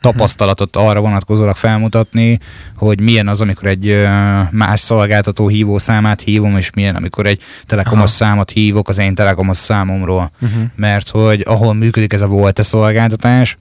tapasztalatot 0.01 0.77
arra 0.77 1.01
vonatkozólag 1.01 1.57
felmutatni, 1.57 2.39
hogy 2.77 3.01
milyen 3.01 3.29
az, 3.29 3.41
amikor 3.41 3.69
egy 3.69 4.07
más 4.51 4.81
szolgáltató 4.81 5.49
hívó 5.49 5.79
számát 5.79 6.21
hívom, 6.21 6.57
és 6.57 6.71
milyen, 6.71 6.97
amikor 6.97 7.27
egy 7.27 7.43
telekomos 7.67 7.99
Aha. 7.99 8.07
számot 8.07 8.51
hívok 8.51 8.89
az 8.89 8.99
én 8.99 9.15
telekomos 9.15 9.57
számomról. 9.57 10.31
Uh-huh. 10.41 10.63
Mert 10.77 11.09
hogy 11.09 11.43
ahol 11.47 11.75
működik 11.75 12.13
ez 12.13 12.21
a 12.21 12.27
volt 12.27 12.63
szolgáltatás, 12.63 13.59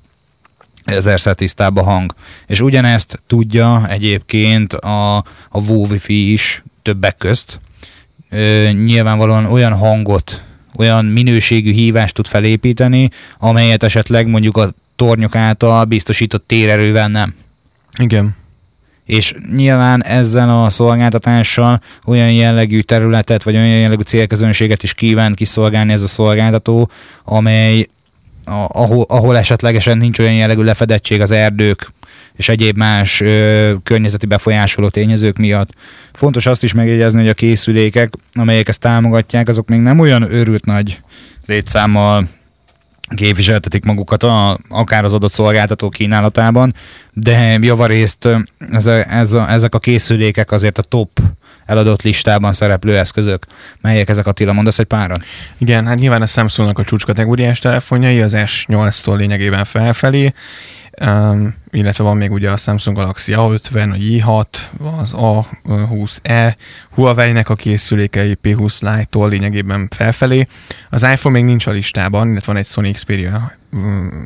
ezerszer 0.87 1.35
tisztább 1.35 1.77
a 1.77 1.83
hang. 1.83 2.13
És 2.47 2.61
ugyanezt 2.61 3.21
tudja 3.27 3.87
egyébként 3.89 4.73
a, 4.73 5.15
a 5.49 5.59
Wi-Fi 5.67 6.31
is 6.31 6.63
többek 6.81 7.17
közt. 7.17 7.59
Ö, 8.29 8.69
nyilvánvalóan 8.71 9.45
olyan 9.45 9.73
hangot, 9.73 10.43
olyan 10.77 11.05
minőségű 11.05 11.71
hívást 11.71 12.13
tud 12.13 12.27
felépíteni, 12.27 13.09
amelyet 13.39 13.83
esetleg 13.83 14.27
mondjuk 14.27 14.57
a 14.57 14.71
tornyok 14.95 15.35
által 15.35 15.85
biztosított 15.85 16.47
térerővel 16.47 17.07
nem. 17.07 17.35
Igen. 17.99 18.35
És 19.05 19.33
nyilván 19.55 20.03
ezzel 20.03 20.63
a 20.63 20.69
szolgáltatással 20.69 21.81
olyan 22.05 22.31
jellegű 22.31 22.79
területet, 22.79 23.43
vagy 23.43 23.55
olyan 23.55 23.67
jellegű 23.67 24.01
célközönséget 24.01 24.83
is 24.83 24.93
kíván 24.93 25.33
kiszolgálni 25.33 25.91
ez 25.91 26.01
a 26.01 26.07
szolgáltató, 26.07 26.89
amely 27.23 27.87
ahol, 28.67 29.05
ahol 29.07 29.37
esetlegesen 29.37 29.97
nincs 29.97 30.19
olyan 30.19 30.33
jellegű 30.33 30.61
lefedettség 30.61 31.21
az 31.21 31.31
erdők 31.31 31.91
és 32.37 32.49
egyéb 32.49 32.77
más 32.77 33.21
ö, 33.21 33.73
környezeti 33.83 34.25
befolyásoló 34.25 34.89
tényezők 34.89 35.37
miatt. 35.37 35.69
Fontos 36.13 36.45
azt 36.45 36.63
is 36.63 36.73
megjegyezni, 36.73 37.19
hogy 37.19 37.29
a 37.29 37.33
készülékek, 37.33 38.09
amelyek 38.33 38.67
ezt 38.67 38.79
támogatják, 38.79 39.47
azok 39.47 39.69
még 39.69 39.79
nem 39.79 39.99
olyan 39.99 40.31
őrült 40.31 40.65
nagy 40.65 41.01
létszámmal 41.45 42.27
képviseltetik 43.15 43.85
magukat 43.85 44.23
a, 44.23 44.59
akár 44.69 45.03
az 45.03 45.13
adott 45.13 45.31
szolgáltató 45.31 45.89
kínálatában, 45.89 46.73
de 47.19 47.57
javarészt 47.61 48.27
ez 48.71 48.85
a, 48.85 49.11
ez 49.11 49.33
a, 49.33 49.51
ezek 49.51 49.75
a 49.75 49.79
készülékek 49.79 50.51
azért 50.51 50.77
a 50.77 50.81
top 50.81 51.19
eladott 51.65 52.01
listában 52.01 52.53
szereplő 52.53 52.97
eszközök. 52.97 53.45
Melyek 53.81 54.09
ezek 54.09 54.27
Attila, 54.27 54.53
mondasz 54.53 54.79
egy 54.79 54.85
páran? 54.85 55.21
Igen, 55.57 55.87
hát 55.87 55.99
nyilván 55.99 56.21
a 56.21 56.25
Samsungnak 56.25 56.79
a 56.79 56.83
csúcskategóriás 56.83 57.59
telefonjai, 57.59 58.21
az 58.21 58.33
S8-tól 58.35 59.17
lényegében 59.17 59.65
felfelé, 59.65 60.33
um, 61.01 61.55
illetve 61.71 62.03
van 62.03 62.17
még 62.17 62.31
ugye 62.31 62.51
a 62.51 62.57
Samsung 62.57 62.97
Galaxy 62.97 63.33
A50, 63.35 63.91
a 63.91 63.95
J6, 63.95 64.45
az 64.99 65.13
A20e, 65.17 66.55
Huawei-nek 66.91 67.49
a 67.49 67.55
készülékei 67.55 68.37
P20 68.43 68.81
Lite-tól 68.81 69.29
lényegében 69.29 69.87
felfelé. 69.95 70.47
Az 70.89 71.03
iPhone 71.03 71.35
még 71.35 71.45
nincs 71.45 71.67
a 71.67 71.71
listában, 71.71 72.29
illetve 72.29 72.51
van 72.51 72.61
egy 72.61 72.67
Sony 72.67 72.93
Xperia 72.93 73.57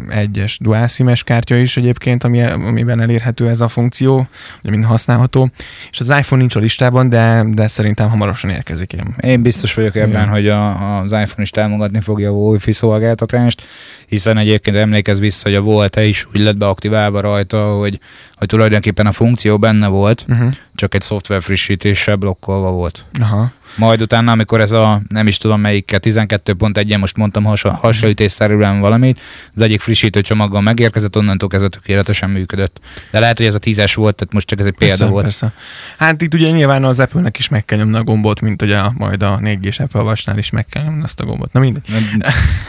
egyes 0.10 0.58
dual 0.60 0.88
SIM-es 0.88 1.24
kártya 1.24 1.56
is 1.56 1.78
egyébként, 1.78 2.24
ami, 2.24 2.42
amiben 2.44 3.02
elérhető 3.02 3.50
ez 3.50 3.62
a 3.62 3.68
funkció, 3.68 4.28
ugye 4.62 4.70
mind 4.70 4.86
használható. 4.86 5.50
És 5.92 6.00
az 6.00 6.10
iPhone 6.10 6.42
nincs 6.42 6.56
a 6.56 6.60
listában, 6.60 7.10
de, 7.10 7.46
de 7.48 7.68
szerintem 7.68 8.10
hamarosan 8.10 8.50
érkezik. 8.50 8.94
Én, 8.94 9.16
én 9.22 9.42
biztos 9.42 9.74
vagyok 9.74 9.96
ebben, 9.96 10.28
hogy 10.28 10.50
a, 10.50 11.00
az 11.00 11.12
iPhone 11.12 11.42
is 11.42 11.50
támogatni 11.50 12.02
fogja 12.02 12.30
a 12.30 12.34
Wi-Fi 12.34 12.72
szolgáltatást, 12.72 13.64
hiszen 14.08 14.38
egyébként 14.38 14.78
emlékez 14.78 15.20
vissza, 15.20 15.50
hogy 15.50 15.58
a 15.58 15.62
volt 15.62 15.96
is 15.96 16.28
úgy 16.34 16.40
lett 16.40 16.58
beaktiválva 16.58 17.20
rajta, 17.20 17.74
hogy, 17.74 18.00
hogy 18.36 18.48
tulajdonképpen 18.48 19.08
a 19.08 19.12
funkció 19.12 19.58
benne 19.58 19.88
volt, 19.88 20.26
uh-huh. 20.30 20.52
Csak 20.82 20.94
egy 20.94 21.02
szoftver 21.02 21.42
frissítéssel 21.42 22.16
blokkolva 22.16 22.72
volt. 22.72 23.06
Aha. 23.20 23.52
Majd 23.76 24.02
utána, 24.02 24.32
amikor 24.32 24.60
ez 24.60 24.72
a, 24.72 25.02
nem 25.08 25.28
is 25.28 25.38
tudom 25.38 25.60
melyikkel, 25.62 26.00
12.1-en 26.04 27.00
most 27.00 27.18
mondtam 27.18 27.44
hasonlítésszerűen 27.82 28.80
valamit, 28.80 29.20
az 29.56 29.62
egyik 29.62 29.82
frissítő 29.82 30.22
csomaggal 30.22 30.62
megérkezett, 30.62 31.18
onnantól 31.18 31.50
kezdve 31.50 31.70
tökéletesen 31.70 32.30
működött. 32.30 32.80
De 33.12 33.20
lehet, 33.20 33.38
hogy 33.38 33.46
ez 33.46 33.56
a 33.56 33.60
tízes 33.60 33.96
volt, 33.96 34.16
tehát 34.16 34.34
most 34.34 34.48
csak 34.48 34.60
ez 34.60 34.66
egy 34.66 34.78
példa 34.78 34.96
persze, 34.96 35.12
volt. 35.12 35.24
Persze. 35.24 35.54
Hát 35.98 36.22
itt 36.22 36.34
ugye 36.34 36.50
nyilván 36.50 36.84
az 36.84 37.00
Apple-nek 37.00 37.38
is 37.38 37.48
meg 37.48 37.66
kell 37.66 37.78
nyomni 37.78 37.98
a 37.98 38.04
gombot, 38.04 38.42
mint 38.42 38.62
ugye 38.62 38.82
majd 38.94 39.24
a 39.24 39.40
4G-s 39.44 39.80
Apple 39.80 40.36
is 40.36 40.50
meg 40.50 40.66
kell 40.66 40.84
nyomni 40.84 41.04
azt 41.04 41.20
a 41.20 41.26
gombot. 41.26 41.54
Na 41.54 41.60
mindegy. 41.60 41.88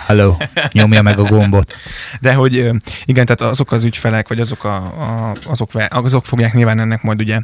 Hello, 0.07 0.37
nyomja 0.73 1.03
meg 1.03 1.19
a 1.19 1.23
gombot. 1.23 1.75
De 2.21 2.35
hogy 2.35 2.71
igen, 3.05 3.27
tehát 3.27 3.41
azok 3.41 3.73
az 3.73 3.85
ügyfelek, 3.85 4.29
vagy 4.29 4.41
azok, 4.41 4.65
a, 4.65 4.77
a, 4.77 5.37
azok, 5.47 5.71
azok 5.89 6.25
fogják 6.25 6.55
nyilván 6.55 6.81
ennek 6.81 7.03
majd 7.03 7.21
ugye 7.21 7.41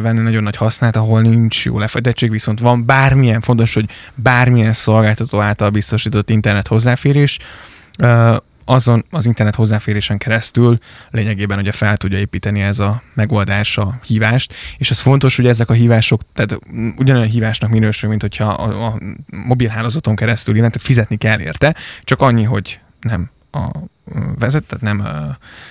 venni 0.00 0.20
nagyon 0.20 0.42
nagy 0.42 0.56
hasznát, 0.56 0.96
ahol 0.96 1.20
nincs 1.20 1.64
jó 1.64 1.78
lefedettség, 1.78 2.30
viszont 2.30 2.60
van 2.60 2.86
bármilyen, 2.86 3.40
fontos, 3.40 3.74
hogy 3.74 3.90
bármilyen 4.14 4.72
szolgáltató 4.72 5.40
által 5.40 5.70
biztosított 5.70 6.30
internet 6.30 6.66
hozzáférés, 6.66 7.38
azon 8.64 9.04
az 9.10 9.26
internet 9.26 9.54
hozzáférésen 9.54 10.18
keresztül 10.18 10.78
lényegében 11.10 11.58
ugye 11.58 11.72
fel 11.72 11.96
tudja 11.96 12.18
építeni 12.18 12.60
ez 12.60 12.78
a 12.80 13.02
megoldás 13.14 13.78
a 13.78 13.98
hívást, 14.06 14.54
és 14.78 14.90
az 14.90 14.98
fontos, 14.98 15.36
hogy 15.36 15.46
ezek 15.46 15.70
a 15.70 15.72
hívások, 15.72 16.20
tehát 16.34 16.58
ugyanolyan 16.96 17.28
hívásnak 17.28 17.70
minősül, 17.70 18.08
mint 18.08 18.20
hogyha 18.20 18.44
a, 18.44 18.86
a 18.86 18.98
mobilhálózaton 19.26 20.16
keresztül, 20.16 20.54
tehát 20.54 20.82
fizetni 20.82 21.16
kell 21.16 21.40
érte, 21.40 21.74
csak 22.04 22.20
annyi, 22.20 22.42
hogy 22.42 22.80
nem 23.00 23.30
a 23.52 23.70
vezet, 24.38 24.76
nem, 24.80 25.08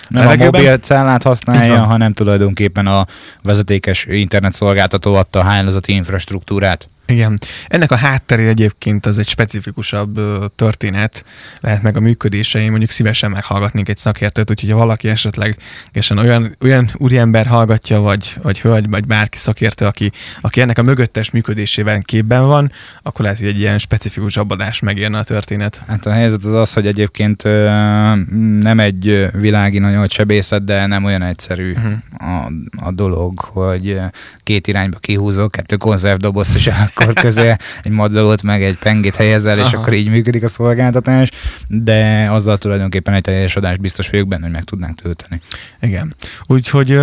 nem 0.08 0.28
a 0.28 0.34
mobil 0.34 0.78
cellát 0.78 1.22
használja, 1.22 1.82
hanem 1.84 2.12
tulajdonképpen 2.12 2.86
a 2.86 3.06
vezetékes 3.42 4.04
internetszolgáltató 4.04 5.14
adta 5.14 5.38
a 5.38 5.42
hálózati 5.42 5.92
infrastruktúrát. 5.92 6.88
Igen. 7.06 7.38
Ennek 7.68 7.90
a 7.90 7.96
hátteré 7.96 8.48
egyébként 8.48 9.06
az 9.06 9.18
egy 9.18 9.28
specifikusabb 9.28 10.20
történet, 10.56 11.24
lehet 11.60 11.82
meg 11.82 11.96
a 11.96 12.00
működése. 12.00 12.60
Én 12.60 12.70
mondjuk 12.70 12.90
szívesen 12.90 13.30
meghallgatnék 13.30 13.88
egy 13.88 13.96
szakértőt, 13.96 14.50
úgyhogy 14.50 14.70
ha 14.70 14.76
valaki 14.76 15.08
esetleg 15.08 15.56
olyan, 16.16 16.56
olyan 16.60 16.90
úriember 16.96 17.46
hallgatja, 17.46 18.00
vagy, 18.00 18.36
vagy 18.42 18.60
hölgy, 18.60 18.88
vagy 18.88 19.06
bárki 19.06 19.38
szakértő, 19.38 19.86
aki, 19.86 20.12
aki 20.40 20.60
ennek 20.60 20.78
a 20.78 20.82
mögöttes 20.82 21.30
működésében 21.30 22.02
képben 22.02 22.46
van, 22.46 22.72
akkor 23.02 23.20
lehet, 23.24 23.38
hogy 23.38 23.48
egy 23.48 23.58
ilyen 23.58 23.78
specifikusabb 23.78 24.50
adás 24.50 24.80
megérne 24.80 25.18
a 25.18 25.24
történet. 25.24 25.82
Hát 25.86 26.06
a 26.06 26.12
helyzet 26.12 26.44
az 26.44 26.54
az, 26.54 26.72
hogy 26.72 26.86
egyébként 26.86 27.42
nem 28.60 28.80
egy 28.80 29.28
világi 29.32 29.78
nagy 29.78 30.10
sebészet, 30.12 30.64
de 30.64 30.86
nem 30.86 31.04
olyan 31.04 31.22
egyszerű 31.22 31.72
uh-huh. 31.72 31.92
a, 32.18 32.52
a 32.86 32.90
dolog, 32.90 33.40
hogy 33.40 34.00
két 34.42 34.66
irányba 34.66 34.98
kihúzok, 34.98 35.50
kettő 35.50 35.76
konzervdobozt, 35.76 36.54
és 36.54 36.70
akkor 36.94 37.12
közé 37.12 37.54
egy 37.82 37.90
madzagot 37.90 38.42
meg 38.42 38.62
egy 38.62 38.78
pengét 38.78 39.16
helyezel, 39.16 39.58
és 39.58 39.66
Aha. 39.66 39.76
akkor 39.76 39.92
így 39.92 40.08
működik 40.08 40.42
a 40.42 40.48
szolgáltatás, 40.48 41.30
de 41.68 42.28
azzal 42.30 42.58
tulajdonképpen 42.58 43.14
egy 43.14 43.22
teljes 43.22 43.56
adást 43.56 43.80
biztos 43.80 44.10
vagyok 44.10 44.28
benne, 44.28 44.42
hogy 44.42 44.52
meg 44.52 44.64
tudnánk 44.64 45.00
tölteni. 45.00 45.40
Igen. 45.80 46.14
Úgyhogy 46.46 47.00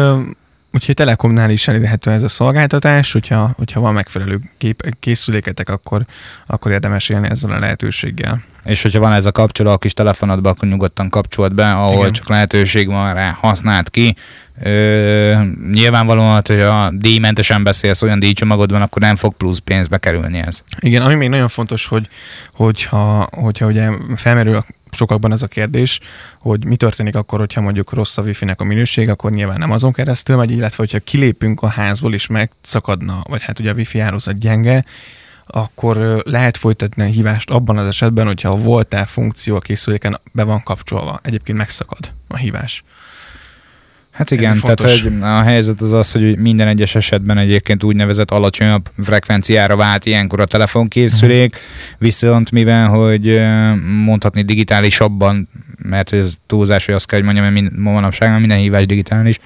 Úgyhogy 0.74 0.96
Telekomnál 0.96 1.50
is 1.50 1.68
elérhető 1.68 2.12
ez 2.12 2.24
a 2.24 2.28
szolgáltatás, 2.28 3.12
hogyha, 3.12 3.52
hogyha 3.58 3.80
van 3.80 3.94
megfelelő 3.94 4.40
kép, 4.58 4.96
készüléketek, 5.00 5.70
akkor, 5.70 6.02
akkor 6.48 6.72
érdemes 6.72 7.10
élni 7.10 7.30
ezzel 7.30 7.52
a 7.52 7.60
lehetőséggel. 7.60 8.44
És 8.64 8.82
hogyha 8.82 9.00
van 9.00 9.14
ez 9.14 9.26
a 9.26 9.32
kapcsoló 9.32 9.72
a 9.72 9.78
kis 9.78 9.94
telefonodban, 9.94 10.52
akkor 10.52 10.68
nyugodtan 10.68 11.10
kapcsolt 11.10 11.54
be, 11.54 11.72
ahol 11.72 12.00
Igen. 12.00 12.12
csak 12.12 12.30
lehetőség 12.30 12.88
van 12.88 13.14
rá, 13.14 13.38
használt 13.42 13.90
ki. 13.90 14.16
Ö, 14.64 15.34
nyilvánvalóan, 15.72 16.42
hogy 16.46 16.60
a 16.60 16.92
díjmentesen 16.94 17.64
beszélsz, 17.64 18.02
olyan 18.02 18.20
díjcsomagod 18.20 18.72
van, 18.72 18.82
akkor 18.82 19.02
nem 19.02 19.16
fog 19.16 19.34
plusz 19.34 19.58
pénzbe 19.58 19.98
kerülni 19.98 20.38
ez. 20.38 20.62
Igen, 20.80 21.02
ami 21.02 21.16
még 21.16 21.30
nagyon 21.30 21.48
fontos, 21.48 21.88
hogy 21.88 22.08
hogyha, 22.54 23.28
hogyha 23.32 23.66
ugye 23.66 23.90
felmerül 24.16 24.66
sokakban 24.92 25.32
ez 25.32 25.42
a 25.42 25.48
kérdés, 25.48 26.00
hogy 26.40 26.66
mi 26.66 26.76
történik 26.76 27.16
akkor, 27.16 27.40
hogyha 27.40 27.62
mondjuk 27.62 27.94
rossz 27.94 28.18
a 28.18 28.22
wifi-nek 28.22 28.62
a 28.62 28.64
minőség, 28.64 29.10
akkor 29.10 29.32
nyilván 29.32 29.58
nem 29.58 29.72
azon 29.72 29.92
keresztül 29.92 30.36
megy, 30.36 30.52
illetve 30.52 30.78
hogyha 30.78 31.00
kilépünk 31.00 31.62
a 31.62 31.68
házból 31.68 32.14
és 32.14 32.28
megszakadna, 32.28 33.22
vagy 33.30 33.44
hát 33.44 33.60
ugye 33.60 33.72
a 33.72 33.74
wifi 33.74 34.00
hálózat 34.00 34.38
gyenge, 34.38 34.86
akkor 35.46 36.22
lehet 36.26 36.58
folytatni 36.58 37.04
a 37.04 37.06
hívást 37.06 37.50
abban 37.50 37.78
az 37.78 37.88
esetben, 37.88 38.26
hogyha 38.26 38.50
a 38.50 38.56
voltál 38.56 39.06
funkció 39.06 39.56
a 39.56 39.60
készüléken 39.60 40.20
be 40.32 40.44
van 40.44 40.64
kapcsolva. 40.64 41.20
Egyébként 41.24 41.58
megszakad 41.58 42.12
a 42.28 42.38
hívás. 42.38 42.84
Hát 44.20 44.32
igen, 44.32 44.60
tehát 44.62 44.82
hogy 44.82 45.14
a 45.22 45.42
helyzet 45.42 45.82
az 45.82 45.94
az, 45.94 46.12
hogy 46.12 46.38
minden 46.38 46.68
egyes 46.68 46.96
esetben 46.96 47.38
egyébként 47.38 47.84
úgynevezett 47.84 48.32
alacsonyabb 48.32 48.90
frekvenciára 49.04 49.76
vált 49.76 50.06
ilyenkor 50.06 50.40
a 50.40 50.46
telefonkészülék, 50.46 51.52
uh-huh. 51.54 51.98
viszont 51.98 52.52
mivel, 52.52 52.88
hogy 52.88 53.42
mondhatni 54.04 54.42
digitálisabban, 54.42 55.50
mert 55.84 56.14
ez 56.14 56.34
túlzás, 56.48 56.86
hogy 56.86 56.96
azt 56.96 57.06
kell, 57.06 57.22
hogy 57.22 57.34
mondjam, 57.34 57.54
hogy 57.54 57.72
manapság 57.72 58.40
minden 58.40 58.58
hívás 58.58 58.86
digitális, 58.86 59.40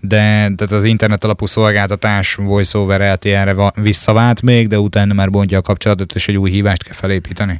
de 0.00 0.16
tehát 0.56 0.70
az 0.70 0.84
internet 0.84 1.24
alapú 1.24 1.46
szolgáltatás 1.46 2.34
VoiceOver 2.34 3.12
LTE-re 3.12 3.72
visszavált 3.74 4.42
még, 4.42 4.68
de 4.68 4.78
utána 4.78 5.14
már 5.14 5.30
bontja 5.30 5.58
a 5.58 5.62
kapcsolatot, 5.62 6.14
és 6.14 6.28
egy 6.28 6.36
új 6.36 6.50
hívást 6.50 6.82
kell 6.82 6.94
felépíteni. 6.94 7.58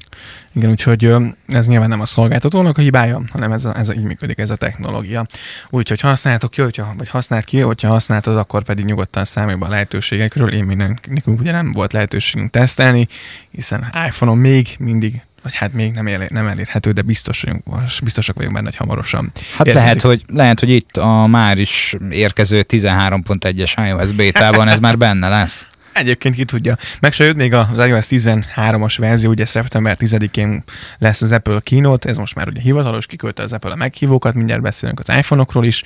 Igen, 0.52 0.70
úgyhogy 0.70 1.14
ez 1.46 1.66
nyilván 1.66 1.88
nem 1.88 2.00
a 2.00 2.06
szolgáltatónak 2.06 2.78
a 2.78 2.80
hibája, 2.80 3.22
hanem 3.30 3.52
ez, 3.52 3.64
a, 3.64 3.78
ez 3.78 3.88
a, 3.88 3.92
így 3.92 4.02
működik 4.02 4.38
ez 4.38 4.50
a 4.50 4.56
technológia. 4.56 5.26
Úgyhogy 5.70 6.00
használtok 6.00 6.50
ki, 6.50 6.60
hogyha, 6.60 6.94
vagy 6.98 7.08
használt 7.08 7.44
ki, 7.44 7.60
hogyha 7.60 7.88
használtad, 7.88 8.36
akkor 8.36 8.62
pedig 8.62 8.84
nyugodtan 8.84 9.24
számolj 9.24 9.56
a 9.60 9.68
lehetőségekről. 9.68 10.48
Én 10.48 10.64
még 10.64 10.76
nekünk 10.76 11.40
ugye 11.40 11.50
nem 11.50 11.72
volt 11.72 11.92
lehetőségünk 11.92 12.50
tesztelni, 12.50 13.08
hiszen 13.50 13.92
iPhone-on 14.06 14.38
még 14.38 14.68
mindig 14.78 15.22
vagy 15.42 15.56
hát 15.56 15.72
még 15.72 15.92
nem, 15.92 16.06
elér, 16.06 16.30
nem 16.30 16.46
elérhető, 16.46 16.92
de 16.92 17.02
biztos 17.02 17.42
vagyunk, 17.42 17.64
biztosak 18.02 18.36
vagyunk 18.36 18.54
benne, 18.54 18.66
hogy 18.66 18.76
hamarosan. 18.76 19.32
Hát 19.56 19.72
lehet 19.72 20.02
hogy, 20.02 20.22
lehet, 20.32 20.60
hogy 20.60 20.70
itt 20.70 20.96
a 20.96 21.26
már 21.26 21.58
is 21.58 21.96
érkező 22.10 22.64
13.1-es 22.68 23.86
iOS 23.88 24.12
bétában 24.12 24.68
ez 24.68 24.78
már 24.78 24.98
benne 24.98 25.28
lesz. 25.28 25.66
Egyébként 25.92 26.34
ki 26.34 26.44
tudja. 26.44 26.76
Meg 27.00 27.12
se 27.12 27.24
jött 27.24 27.36
még 27.36 27.54
az 27.54 27.86
iOS 27.86 28.06
13-as 28.10 28.94
verzió, 28.98 29.30
ugye 29.30 29.44
szeptember 29.44 29.96
10-én 30.00 30.62
lesz 30.98 31.22
az 31.22 31.32
Apple 31.32 31.60
keynote, 31.60 32.08
ez 32.08 32.16
most 32.16 32.34
már 32.34 32.48
ugye 32.48 32.60
hivatalos, 32.60 33.06
kikölte 33.06 33.42
az 33.42 33.52
Apple 33.52 33.70
a 33.70 33.76
meghívókat, 33.76 34.34
mindjárt 34.34 34.62
beszélünk 34.62 34.98
az 34.98 35.08
iPhone-okról 35.16 35.64
is, 35.64 35.82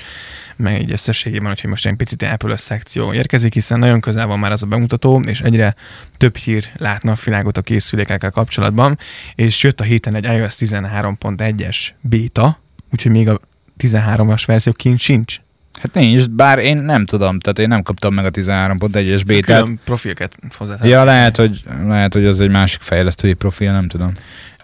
meg 0.57 0.75
egy 0.75 0.93
összességében, 0.93 1.57
hogy 1.61 1.71
most 1.71 1.87
egy 1.87 1.97
picit 1.97 2.23
Apple 2.23 2.57
szekció 2.57 3.13
érkezik, 3.13 3.53
hiszen 3.53 3.79
nagyon 3.79 4.01
közel 4.01 4.27
van 4.27 4.39
már 4.39 4.53
az 4.53 4.63
a 4.63 4.67
bemutató, 4.67 5.21
és 5.21 5.41
egyre 5.41 5.75
több 6.17 6.37
hír 6.37 6.71
látna 6.77 7.13
a 7.13 7.17
világot 7.25 7.57
a 7.57 7.63
készülékekkel 7.63 8.31
kapcsolatban, 8.31 8.99
és 9.35 9.63
jött 9.63 9.81
a 9.81 9.85
héten 9.85 10.15
egy 10.15 10.25
iOS 10.25 10.55
13.1-es 10.55 11.89
beta, 12.01 12.61
úgyhogy 12.93 13.13
még 13.13 13.29
a 13.29 13.41
13-as 13.79 14.43
verzió 14.47 14.73
kint 14.73 14.99
sincs 14.99 15.37
Hát 15.83 15.95
nincs, 15.95 16.29
bár 16.29 16.59
én 16.59 16.77
nem 16.77 17.07
tudom, 17.07 17.39
tehát 17.39 17.59
én 17.59 17.69
nem 17.69 17.83
kaptam 17.83 18.15
meg 18.15 18.25
a 18.25 18.31
13.1-es 18.31 19.23
bétát. 19.27 19.67
profilket 19.85 20.39
hozzá. 20.57 20.77
Ja, 20.83 21.05
lehet 21.05 21.37
hogy, 21.37 21.63
lehet, 21.87 22.13
hogy 22.13 22.25
az 22.25 22.41
egy 22.41 22.51
másik 22.51 22.81
fejlesztői 22.81 23.33
profil, 23.33 23.73
nem 23.73 23.89
tudom. 23.89 24.13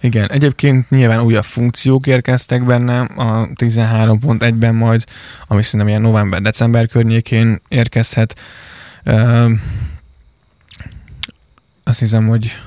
Igen, 0.00 0.30
egyébként 0.30 0.90
nyilván 0.90 1.20
újabb 1.20 1.44
funkciók 1.44 2.06
érkeztek 2.06 2.64
benne 2.64 3.00
a 3.00 3.48
13.1-ben 3.54 4.74
majd, 4.74 5.04
ami 5.46 5.62
szerintem 5.62 5.88
ilyen 5.88 6.00
november-december 6.00 6.86
környékén 6.86 7.60
érkezhet. 7.68 8.40
Uh, 9.04 9.50
azt 11.84 11.98
hiszem, 11.98 12.26
hogy 12.26 12.60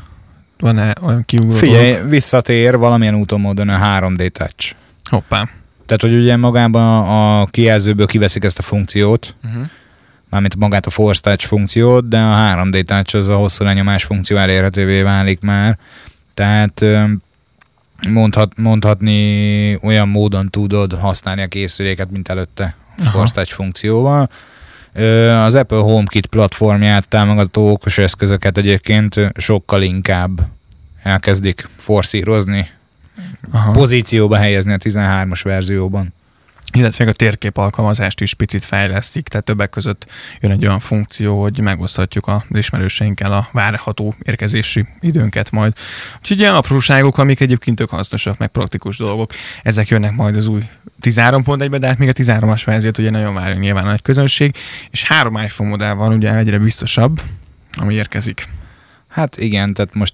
van-e 0.60 0.96
olyan 1.02 1.26
kiugró 1.26 1.52
Figyelj, 1.58 2.10
visszatér 2.10 2.78
valamilyen 2.78 3.16
úton 3.16 3.40
módon 3.40 3.70
a 3.70 4.00
3D 4.00 4.30
touch. 4.30 4.76
Hoppá. 5.10 5.50
Tehát, 5.92 6.16
hogy 6.16 6.24
ugye 6.24 6.38
magában 6.38 7.10
a 7.10 7.46
kijelzőből 7.46 8.06
kiveszik 8.06 8.44
ezt 8.44 8.60
a 8.60 8.62
funkciót, 8.62 9.36
uh-huh. 9.44 9.64
mármint 10.30 10.56
magát 10.56 10.86
a 10.86 10.90
Force 10.90 11.22
Touch 11.22 11.46
funkciót, 11.46 12.08
de 12.08 12.18
a 12.18 12.36
3D 12.36 12.84
Touch 12.84 13.16
az 13.16 13.28
a 13.28 13.36
hosszú 13.36 13.64
lenyomás 13.64 14.04
funkció 14.04 14.38
elérhetővé 14.38 15.02
válik 15.02 15.42
már. 15.42 15.78
Tehát 16.34 16.86
mondhat, 18.10 18.58
mondhatni 18.58 19.80
olyan 19.84 20.08
módon 20.08 20.50
tudod 20.50 20.94
használni 20.94 21.42
a 21.42 21.48
készüléket, 21.48 22.12
mint 22.12 22.28
előtte 22.28 22.76
a 22.98 23.04
Force 23.04 23.34
Touch 23.34 23.52
funkcióval. 23.52 24.30
Az 25.46 25.56
Apple 25.56 25.78
HomeKit 25.78 26.26
platformját 26.26 27.08
támogató 27.08 27.72
okos 27.72 27.98
eszközöket 27.98 28.58
egyébként 28.58 29.16
sokkal 29.38 29.82
inkább 29.82 30.42
elkezdik 31.04 31.70
forszírozni 31.76 32.70
Aha. 33.52 33.72
pozícióba 33.72 34.36
helyezni 34.36 34.74
a 34.74 34.78
13-as 34.78 35.40
verzióban. 35.44 36.14
Illetve 36.74 37.08
a 37.08 37.12
térkép 37.12 37.58
alkalmazást 37.58 38.22
is 38.22 38.34
picit 38.34 38.64
fejlesztik, 38.64 39.28
tehát 39.28 39.46
többek 39.46 39.70
között 39.70 40.06
jön 40.40 40.52
egy 40.52 40.66
olyan 40.66 40.80
funkció, 40.80 41.42
hogy 41.42 41.60
megoszthatjuk 41.60 42.28
az 42.28 42.42
ismerőseinkkel 42.50 43.34
a 43.34 43.50
várható 43.52 44.16
érkezési 44.24 44.88
időnket 45.00 45.52
majd. 45.52 45.74
Úgyhogy 46.20 46.40
ilyen 46.40 46.56
apróságok, 46.56 47.18
amik 47.18 47.40
egyébként 47.40 47.78
tök 47.78 47.90
hasznosak, 47.90 48.38
meg 48.38 48.48
praktikus 48.48 48.98
dolgok, 48.98 49.32
ezek 49.64 49.88
jönnek 49.88 50.16
majd 50.16 50.36
az 50.36 50.48
új 50.48 50.68
13.1-be, 51.02 51.78
de 51.78 51.88
hát 51.88 51.98
még 51.98 52.10
a 52.10 52.14
13-as 52.14 52.62
verziót 52.66 52.98
ugye 52.98 53.10
nagyon 53.10 53.34
várja 53.34 53.56
nyilván 53.56 53.86
a 53.86 53.90
nagy 53.90 54.02
közönség, 54.02 54.56
és 54.90 55.04
három 55.04 55.38
iPhone 55.38 55.70
modell 55.70 55.94
van, 55.94 56.14
ugye 56.14 56.36
egyre 56.36 56.60
biztosabb, 56.60 57.22
ami 57.74 57.94
érkezik. 57.94 58.48
Hát 59.08 59.38
igen, 59.38 59.74
tehát 59.74 59.94
most 59.94 60.14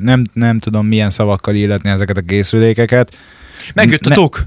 nem, 0.00 0.24
nem 0.32 0.58
tudom 0.58 0.86
milyen 0.86 1.10
szavakkal 1.10 1.54
illetni 1.54 1.90
ezeket 1.90 2.16
a 2.16 2.20
készülékeket. 2.20 3.16
Megjött 3.74 4.06
a 4.06 4.14
tok. 4.14 4.46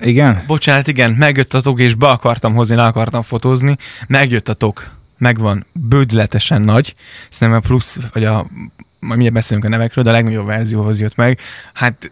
Igen? 0.00 0.42
Bocsánat, 0.46 0.88
igen, 0.88 1.10
megjött 1.12 1.54
a 1.54 1.60
tok, 1.60 1.80
és 1.80 1.94
be 1.94 2.06
akartam 2.06 2.54
hozni, 2.54 2.74
le 2.74 2.82
akartam 2.82 3.22
fotózni. 3.22 3.76
Megjött 4.06 4.48
a 4.48 4.54
tok. 4.54 4.90
Megvan, 5.18 5.66
bődületesen 5.72 6.60
nagy. 6.60 6.94
Szerintem 7.28 7.62
a 7.64 7.66
plusz, 7.66 7.98
vagy 8.12 8.24
a 8.24 8.46
majd 9.00 9.18
mindjárt 9.18 9.34
beszélünk 9.34 9.66
a 9.66 9.68
nevekről, 9.68 10.04
de 10.04 10.10
a 10.10 10.12
legnagyobb 10.12 10.46
verzióhoz 10.46 11.00
jött 11.00 11.14
meg. 11.14 11.40
Hát, 11.74 12.10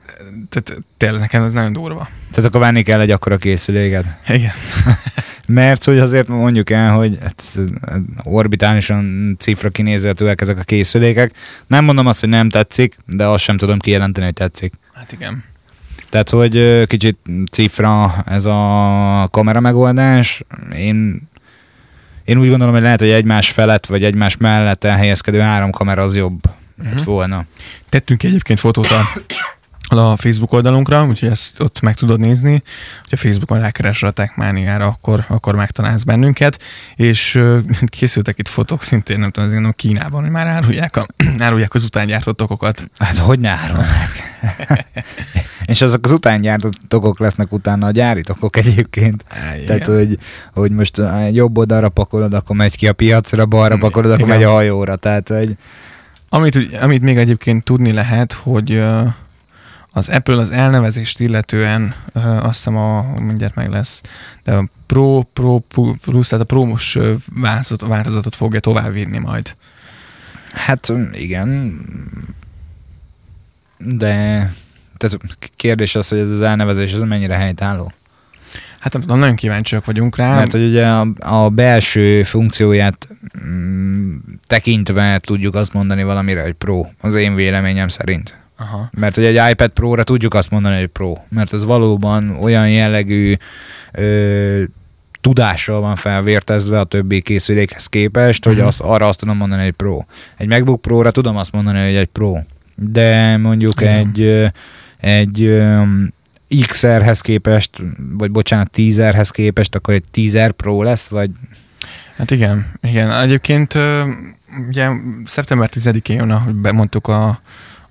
tehát 0.48 0.82
tényleg 0.96 1.20
nekem 1.20 1.42
ez 1.42 1.52
nagyon 1.52 1.72
durva. 1.72 2.08
Tehát 2.30 2.50
akkor 2.50 2.60
venni 2.60 2.82
kell 2.82 3.00
egy 3.00 3.10
akkora 3.10 3.36
készüléket. 3.36 4.06
Igen. 4.28 4.52
Mert 5.52 5.84
hogy 5.84 5.98
azért 5.98 6.28
mondjuk 6.28 6.70
el, 6.70 6.92
hogy 6.92 7.18
orbitálisan 8.22 9.36
cifra 9.38 9.68
kinézetőek 9.68 10.40
ezek 10.40 10.58
a 10.58 10.62
készülékek. 10.62 11.32
Nem 11.66 11.84
mondom 11.84 12.06
azt, 12.06 12.20
hogy 12.20 12.28
nem 12.28 12.48
tetszik, 12.48 12.96
de 13.06 13.26
azt 13.26 13.42
sem 13.42 13.56
tudom 13.56 13.78
kijelenteni, 13.78 14.26
hogy 14.26 14.34
tetszik. 14.34 14.72
Hát 14.94 15.12
igen. 15.12 15.44
Tehát, 16.08 16.30
hogy 16.30 16.86
kicsit 16.86 17.18
cifra 17.50 18.22
ez 18.26 18.44
a 18.44 19.28
kamera 19.30 19.60
megoldás. 19.60 20.42
Én, 20.76 21.28
én 22.24 22.38
úgy 22.38 22.48
gondolom, 22.48 22.74
hogy 22.74 22.82
lehet, 22.82 23.00
hogy 23.00 23.10
egymás 23.10 23.50
felett 23.50 23.86
vagy 23.86 24.04
egymás 24.04 24.36
mellett 24.36 24.84
elhelyezkedő 24.84 25.38
három 25.38 25.70
kamera 25.70 26.02
az 26.02 26.16
jobb 26.16 26.40
uh-huh. 26.78 26.94
lett 26.94 27.04
volna. 27.04 27.44
Tettünk 27.88 28.22
egyébként 28.22 28.58
fotót 28.58 28.90
a 28.90 29.08
a 29.96 30.16
Facebook 30.16 30.52
oldalunkra, 30.52 31.04
úgyhogy 31.04 31.28
ezt 31.28 31.60
ott 31.60 31.80
meg 31.80 31.94
tudod 31.94 32.20
nézni. 32.20 32.62
Hogyha 33.00 33.16
Facebookon 33.16 33.60
rákeresel 33.60 34.08
a 34.08 34.12
Techmaniára, 34.12 34.86
akkor, 34.86 35.24
akkor 35.28 35.54
megtalálsz 35.54 36.02
bennünket, 36.02 36.62
és 36.96 37.40
készültek 37.96 38.38
itt 38.38 38.48
fotók 38.48 38.82
szintén, 38.82 39.18
nem 39.18 39.30
tudom, 39.30 39.48
azért 39.48 39.76
Kínában, 39.76 40.22
hogy 40.22 40.30
már 40.30 40.46
árulják, 40.46 40.96
a, 40.96 41.06
árulják 41.38 41.74
az 41.74 41.84
utángyártott 41.84 42.36
tokokat. 42.36 42.90
Hát 42.98 43.18
hogy 43.18 43.40
ne 43.40 43.50
árulnak? 43.50 43.86
és 45.64 45.82
azok 45.82 46.04
az 46.04 46.12
utángyártott 46.12 46.74
tokok 46.88 47.18
lesznek 47.18 47.52
utána 47.52 47.86
a 47.86 47.90
gyári 47.90 48.22
tokok 48.22 48.56
egyébként. 48.56 49.24
Há, 49.28 49.54
Tehát, 49.66 49.86
hogy, 49.86 50.18
hogy 50.52 50.70
most 50.70 51.02
jobb 51.32 51.58
oldalra 51.58 51.88
pakolod, 51.88 52.32
akkor 52.32 52.56
megy 52.56 52.76
ki 52.76 52.88
a 52.88 52.92
piacra, 52.92 53.46
balra 53.46 53.78
pakolod, 53.78 54.10
akkor 54.10 54.24
igen. 54.24 54.38
megy 54.38 54.46
a 54.46 54.52
hajóra. 54.52 54.96
Tehát, 54.96 55.28
hogy... 55.28 55.56
Amit, 56.28 56.58
amit 56.80 57.02
még 57.02 57.16
egyébként 57.16 57.64
tudni 57.64 57.92
lehet, 57.92 58.32
hogy 58.32 58.82
az 59.98 60.08
Apple 60.08 60.36
az 60.36 60.50
elnevezést 60.50 61.20
illetően 61.20 61.94
azt 62.14 62.56
hiszem 62.56 62.76
a, 62.76 63.06
mindjárt 63.20 63.54
meg 63.54 63.68
lesz, 63.68 64.02
de 64.44 64.52
a 64.52 64.68
Pro, 64.86 65.22
Pro 65.32 65.58
Plus, 66.02 66.28
tehát 66.28 66.44
a 66.44 66.46
Pro-mos 66.46 66.98
változatot, 67.34 67.88
változatot 67.88 68.34
fogja 68.34 68.60
továbbvinni 68.60 69.18
majd. 69.18 69.56
Hát 70.52 70.92
igen, 71.12 71.80
de 73.78 74.52
tehát 74.96 75.18
kérdés 75.56 75.94
az, 75.94 76.08
hogy 76.08 76.18
ez 76.18 76.30
az 76.30 76.42
elnevezés 76.42 76.92
ez 76.92 77.02
mennyire 77.02 77.34
helytálló? 77.34 77.92
Hát 78.78 78.92
nem 78.92 79.02
tudom, 79.02 79.18
nagyon 79.18 79.36
kíváncsiak 79.36 79.84
vagyunk 79.84 80.16
rá. 80.16 80.34
Mert 80.34 80.52
hogy 80.52 80.64
ugye 80.64 80.86
a, 80.86 81.06
a 81.18 81.48
belső 81.48 82.22
funkcióját 82.22 83.08
mm, 83.46 84.16
tekintve 84.46 85.18
tudjuk 85.18 85.54
azt 85.54 85.72
mondani 85.72 86.02
valamire, 86.02 86.42
hogy 86.42 86.52
Pro, 86.52 86.84
az 87.00 87.14
én 87.14 87.34
véleményem 87.34 87.88
szerint. 87.88 88.36
Aha. 88.60 88.88
Mert 88.92 89.14
hogy 89.14 89.24
egy 89.24 89.50
iPad 89.50 89.70
Pro-ra 89.70 90.02
tudjuk 90.02 90.34
azt 90.34 90.50
mondani, 90.50 90.78
hogy 90.78 90.86
Pro, 90.86 91.14
mert 91.28 91.52
ez 91.52 91.64
valóban 91.64 92.36
olyan 92.40 92.70
jellegű 92.70 93.34
ö, 93.92 94.62
tudással 95.20 95.80
van 95.80 95.96
felvértezve 95.96 96.80
a 96.80 96.84
többi 96.84 97.20
készülékhez 97.20 97.86
képest, 97.86 98.44
hogy 98.44 98.56
mhm. 98.56 98.66
azt, 98.66 98.80
arra 98.80 99.08
azt 99.08 99.18
tudom 99.18 99.36
mondani, 99.36 99.62
hogy 99.62 99.72
Pro. 99.72 100.04
Egy 100.36 100.48
MacBook 100.48 100.80
Pro-ra 100.80 101.10
tudom 101.10 101.36
azt 101.36 101.52
mondani, 101.52 101.84
hogy 101.84 101.94
egy 101.94 102.06
Pro. 102.06 102.36
De 102.74 103.36
mondjuk 103.36 103.80
uh-huh. 103.80 103.96
egy, 103.96 104.50
egy 104.98 105.42
um, 105.42 106.08
XR-hez 106.66 107.20
képest, 107.20 107.82
vagy 108.12 108.30
bocsánat, 108.30 108.70
10-hez 108.76 109.28
képest, 109.32 109.74
akkor 109.74 109.94
egy 109.94 110.04
10 110.10 110.38
Pro 110.56 110.82
lesz, 110.82 111.08
vagy... 111.08 111.30
Hát 112.16 112.30
igen, 112.30 112.66
igen. 112.82 113.12
Egyébként 113.12 113.74
ugye 114.68 114.88
szeptember 115.24 115.68
10-én 115.72 116.16
jön, 116.16 116.30
ahogy 116.30 116.54
bemondtuk 116.54 117.06
a 117.06 117.40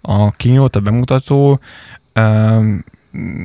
a 0.08 0.32
kínót, 0.32 0.76
a 0.76 0.80
bemutató. 0.80 1.60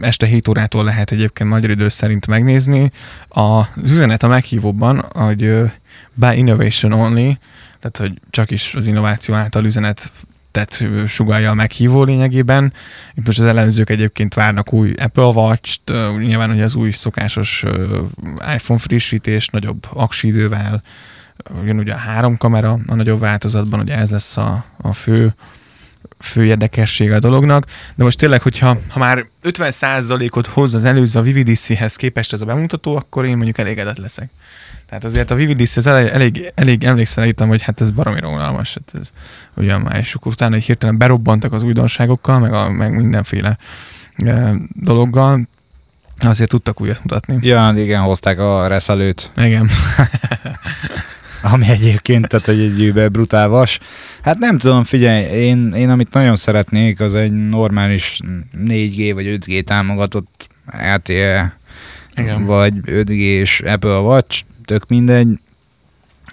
Este 0.01 0.27
7 0.27 0.49
órától 0.49 0.85
lehet 0.85 1.11
egyébként 1.11 1.51
magyar 1.51 1.71
idő 1.71 1.89
szerint 1.89 2.27
megnézni. 2.27 2.91
Az 3.29 3.91
üzenet 3.91 4.23
a 4.23 4.29
meghívóban, 4.29 5.05
hogy 5.15 5.61
by 6.15 6.37
innovation 6.37 6.93
only, 6.93 7.39
tehát 7.81 7.97
hogy 7.97 8.21
csak 8.31 8.51
is 8.51 8.75
az 8.75 8.87
innováció 8.87 9.35
által 9.35 9.65
üzenet 9.65 10.11
tett 10.51 10.85
sugalja 11.07 11.51
a 11.51 11.55
meghívó 11.55 12.03
lényegében. 12.03 12.73
Itt 13.15 13.27
most 13.27 13.39
az 13.39 13.45
elemzők 13.45 13.91
egyébként 13.91 14.35
várnak 14.35 14.73
új 14.73 14.93
Apple 14.93 15.25
Watch-t, 15.25 15.93
nyilván 16.19 16.51
hogy 16.51 16.63
az 16.63 16.75
új 16.75 16.91
szokásos 16.91 17.65
iPhone 18.55 18.81
frissítés, 18.81 19.49
nagyobb 19.49 19.87
aksi 19.93 20.27
idővel, 20.27 20.83
jön 21.65 21.79
ugye 21.79 21.93
a 21.93 21.97
három 21.97 22.37
kamera 22.37 22.79
a 22.87 22.95
nagyobb 22.95 23.21
változatban, 23.21 23.81
ugye 23.81 23.97
ez 23.97 24.11
lesz 24.11 24.37
a, 24.37 24.65
a 24.77 24.93
fő 24.93 25.35
fő 26.23 26.45
érdekessége 26.45 27.15
a 27.15 27.19
dolognak, 27.19 27.67
de 27.95 28.05
most 28.05 28.19
tényleg, 28.19 28.43
hogyha 28.43 28.77
ha 28.89 28.99
már 28.99 29.27
50%-ot 29.43 30.47
hoz 30.47 30.75
az 30.75 30.85
előző 30.85 31.19
a 31.19 31.23
VVDC-hez 31.23 31.97
képest 31.97 32.33
ez 32.33 32.41
a 32.41 32.45
bemutató, 32.45 32.97
akkor 32.97 33.25
én 33.25 33.37
mondjuk 33.37 33.59
elégedett 33.59 33.99
leszek. 33.99 34.31
Tehát 34.87 35.05
azért 35.05 35.31
a 35.31 35.35
VVDC, 35.35 35.77
ez 35.77 35.87
elég, 35.87 36.09
elég, 36.09 36.53
elég 36.55 36.85
emlékszel, 36.85 37.27
írtam, 37.27 37.49
hogy 37.49 37.63
hát 37.63 37.81
ez 37.81 37.91
baromi 37.91 38.19
unalmas, 38.23 38.75
hát 38.75 39.01
ez 39.01 39.11
ugyan 39.57 39.81
már, 39.81 39.99
és 39.99 40.15
akkor 40.15 40.33
utána 40.33 40.55
egy 40.55 40.65
hirtelen 40.65 40.97
berobbantak 40.97 41.53
az 41.53 41.63
újdonságokkal, 41.63 42.39
meg, 42.39 42.53
a, 42.53 42.71
meg 42.71 42.97
mindenféle 42.97 43.59
e, 44.17 44.55
dologgal, 44.75 45.49
azért 46.19 46.51
tudtak 46.51 46.81
újat 46.81 47.01
mutatni. 47.03 47.39
Ja, 47.41 47.73
igen, 47.77 48.01
hozták 48.01 48.39
a 48.39 48.67
reszelőt. 48.67 49.31
Igen. 49.37 49.69
ami 51.43 51.69
egyébként, 51.69 52.29
tehát 52.29 52.49
egy, 52.49 52.83
egy 52.83 53.11
brutál 53.11 53.49
vas. 53.49 53.79
Hát 54.23 54.39
nem 54.39 54.59
tudom, 54.59 54.85
figyelj, 54.85 55.25
én, 55.25 55.73
én 55.73 55.91
amit 55.91 56.13
nagyon 56.13 56.37
szeretnék, 56.37 57.01
az 57.01 57.15
egy 57.15 57.49
normális 57.49 58.21
4G 58.59 59.11
vagy 59.15 59.27
5G 59.27 59.63
támogatott 59.63 60.49
LTE, 60.95 61.57
Igen. 62.15 62.45
vagy 62.45 62.75
5G 62.87 63.11
és 63.11 63.61
Apple 63.61 63.99
Watch, 63.99 64.43
tök 64.65 64.89
mindegy, 64.89 65.29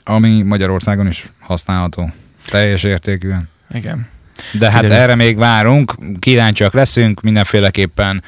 ami 0.04 0.42
Magyarországon 0.42 1.08
is 1.08 1.26
használható. 1.40 2.12
Teljes 2.46 2.84
értékűen. 2.84 3.50
Igen. 3.74 4.08
De 4.54 4.72
hát 4.72 4.84
Igen. 4.84 4.96
erre 4.96 5.16
még 5.16 5.38
várunk, 5.38 5.96
kíváncsiak 6.20 6.74
leszünk, 6.74 7.22
mindenféleképpen 7.22 8.24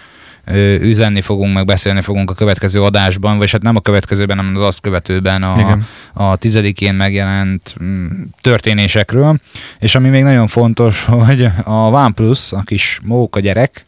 üzenni 0.81 1.21
fogunk, 1.21 1.53
meg 1.53 1.65
beszélni 1.65 2.01
fogunk 2.01 2.29
a 2.29 2.33
következő 2.33 2.81
adásban, 2.81 3.37
vagy 3.37 3.51
hát 3.51 3.61
nem 3.61 3.75
a 3.75 3.79
következőben, 3.79 4.37
hanem 4.37 4.55
az 4.55 4.61
azt 4.61 4.81
követőben 4.81 5.43
a, 5.43 5.77
a 6.13 6.35
tizedikén 6.35 6.93
megjelent 6.93 7.75
mm, 7.83 8.05
történésekről. 8.41 9.37
És 9.79 9.95
ami 9.95 10.09
még 10.09 10.23
nagyon 10.23 10.47
fontos, 10.47 11.05
hogy 11.25 11.49
a 11.63 11.71
OnePlus, 11.71 12.51
a 12.51 12.61
kis 12.61 12.99
móka 13.03 13.39
gyerek, 13.39 13.85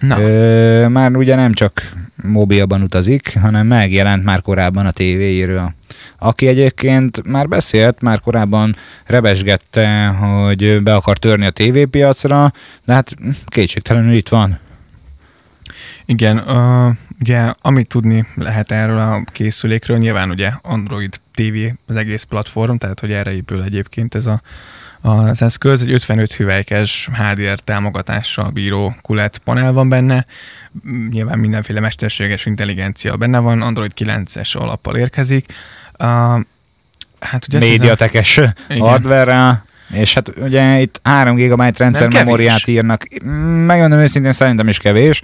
Na. 0.00 0.20
Ö, 0.20 0.88
már 0.88 1.16
ugye 1.16 1.34
nem 1.34 1.52
csak 1.52 1.92
mobilban 2.22 2.82
utazik, 2.82 3.38
hanem 3.40 3.66
megjelent 3.66 4.24
már 4.24 4.40
korábban 4.40 4.86
a 4.86 4.90
tévéjéről. 4.90 5.74
Aki 6.18 6.46
egyébként 6.46 7.26
már 7.26 7.48
beszélt, 7.48 8.02
már 8.02 8.20
korábban 8.20 8.76
rebesgette, 9.06 10.06
hogy 10.06 10.82
be 10.82 10.94
akar 10.94 11.18
törni 11.18 11.46
a 11.46 11.50
tévépiacra, 11.50 12.52
de 12.84 12.92
hát 12.92 13.14
kétségtelenül 13.46 14.12
itt 14.12 14.28
van. 14.28 14.58
Igen, 16.06 16.38
uh, 16.38 16.94
ugye 17.20 17.52
amit 17.60 17.88
tudni 17.88 18.26
lehet 18.34 18.70
erről 18.70 18.98
a 18.98 19.24
készülékről, 19.32 19.98
nyilván 19.98 20.30
ugye 20.30 20.50
Android 20.62 21.20
TV 21.34 21.56
az 21.86 21.96
egész 21.96 22.22
platform, 22.22 22.76
tehát 22.76 23.00
hogy 23.00 23.10
erre 23.10 23.32
épül 23.32 23.62
egyébként 23.62 24.14
ez 24.14 24.26
a, 24.26 24.40
az 25.00 25.42
eszköz. 25.42 25.82
Egy 25.82 25.92
55 25.92 26.32
hüvelykes 26.32 27.08
HDR 27.12 27.58
támogatással 27.58 28.48
bíró 28.48 28.96
QLED 29.08 29.38
panel 29.38 29.72
van 29.72 29.88
benne, 29.88 30.26
nyilván 31.10 31.38
mindenféle 31.38 31.80
mesterséges 31.80 32.46
intelligencia 32.46 33.16
benne 33.16 33.38
van, 33.38 33.62
Android 33.62 33.92
9-es 33.96 34.56
alappal 34.56 34.96
érkezik. 34.96 35.52
Uh, 35.98 36.06
hát 37.20 37.46
ugye 37.48 37.58
Médiatekes 37.58 38.40
hardware 38.78 39.64
és 39.90 40.14
hát 40.14 40.32
ugye 40.38 40.80
itt 40.80 41.00
3 41.02 41.36
GB 41.36 41.76
rendszer 41.76 42.08
memóriát 42.08 42.66
írnak. 42.66 43.02
Megmondom 43.66 43.98
őszintén, 43.98 44.32
szerintem 44.32 44.68
is 44.68 44.78
kevés 44.78 45.22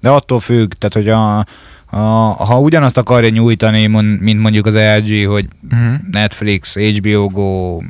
de 0.00 0.08
attól 0.08 0.40
függ, 0.40 0.72
tehát 0.72 0.94
hogy 0.94 1.08
a, 1.08 1.38
a, 1.90 2.06
ha 2.44 2.60
ugyanazt 2.60 2.98
akarja 2.98 3.28
nyújtani, 3.28 3.86
mint 4.20 4.40
mondjuk 4.40 4.66
az 4.66 4.74
LG, 4.74 5.26
hogy 5.26 5.48
uh-huh. 5.70 5.94
Netflix, 6.10 6.76
HBO 6.76 7.28
Go, 7.28 7.80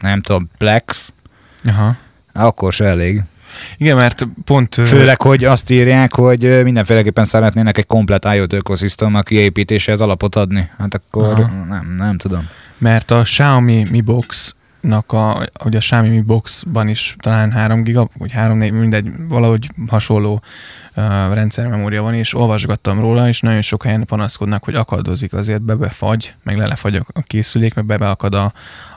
nem 0.00 0.20
tudom, 0.20 0.50
Plex, 0.58 1.12
Aha. 1.64 1.96
akkor 2.32 2.72
se 2.72 2.84
elég. 2.84 3.22
Igen, 3.76 3.96
mert 3.96 4.26
pont... 4.44 4.74
Főleg, 4.74 5.22
hogy 5.22 5.44
azt 5.44 5.70
írják, 5.70 6.14
hogy 6.14 6.62
mindenféleképpen 6.62 7.24
szeretnének 7.24 7.78
egy 7.78 7.86
komplet 7.86 8.24
IoT 8.34 8.52
ökoszisztéma 8.52 9.20
kiépítéséhez 9.20 10.00
alapot 10.00 10.36
adni. 10.36 10.70
Hát 10.78 10.94
akkor 10.94 11.50
nem, 11.68 11.94
nem 11.96 12.16
tudom. 12.16 12.48
Mert 12.78 13.10
a 13.10 13.22
Xiaomi 13.22 13.86
Mi 13.90 14.00
Box 14.00 14.54
nak 14.88 15.12
a, 15.12 15.46
hogy 15.54 15.76
a 15.76 15.78
Xiaomi 15.78 16.08
Mi 16.08 16.20
Boxban 16.20 16.88
is 16.88 17.16
talán 17.18 17.52
3 17.52 17.82
giga, 17.82 18.08
vagy 18.18 18.32
3 18.32 18.58
4, 18.58 18.72
mindegy, 18.72 19.10
valahogy 19.28 19.70
hasonló 19.88 20.32
uh, 20.96 21.04
rendszermemória 21.32 22.02
van, 22.02 22.14
és 22.14 22.34
olvasgattam 22.34 23.00
róla, 23.00 23.28
és 23.28 23.40
nagyon 23.40 23.62
sok 23.62 23.82
helyen 23.82 24.04
panaszkodnak, 24.04 24.64
hogy 24.64 24.74
akadozik 24.74 25.32
azért, 25.32 25.62
bebefagy, 25.62 26.34
meg 26.42 26.56
lelefagy 26.56 26.96
a 26.96 27.20
készülék, 27.22 27.74
meg 27.74 27.84
bebeakad 27.84 28.34
a, 28.34 28.52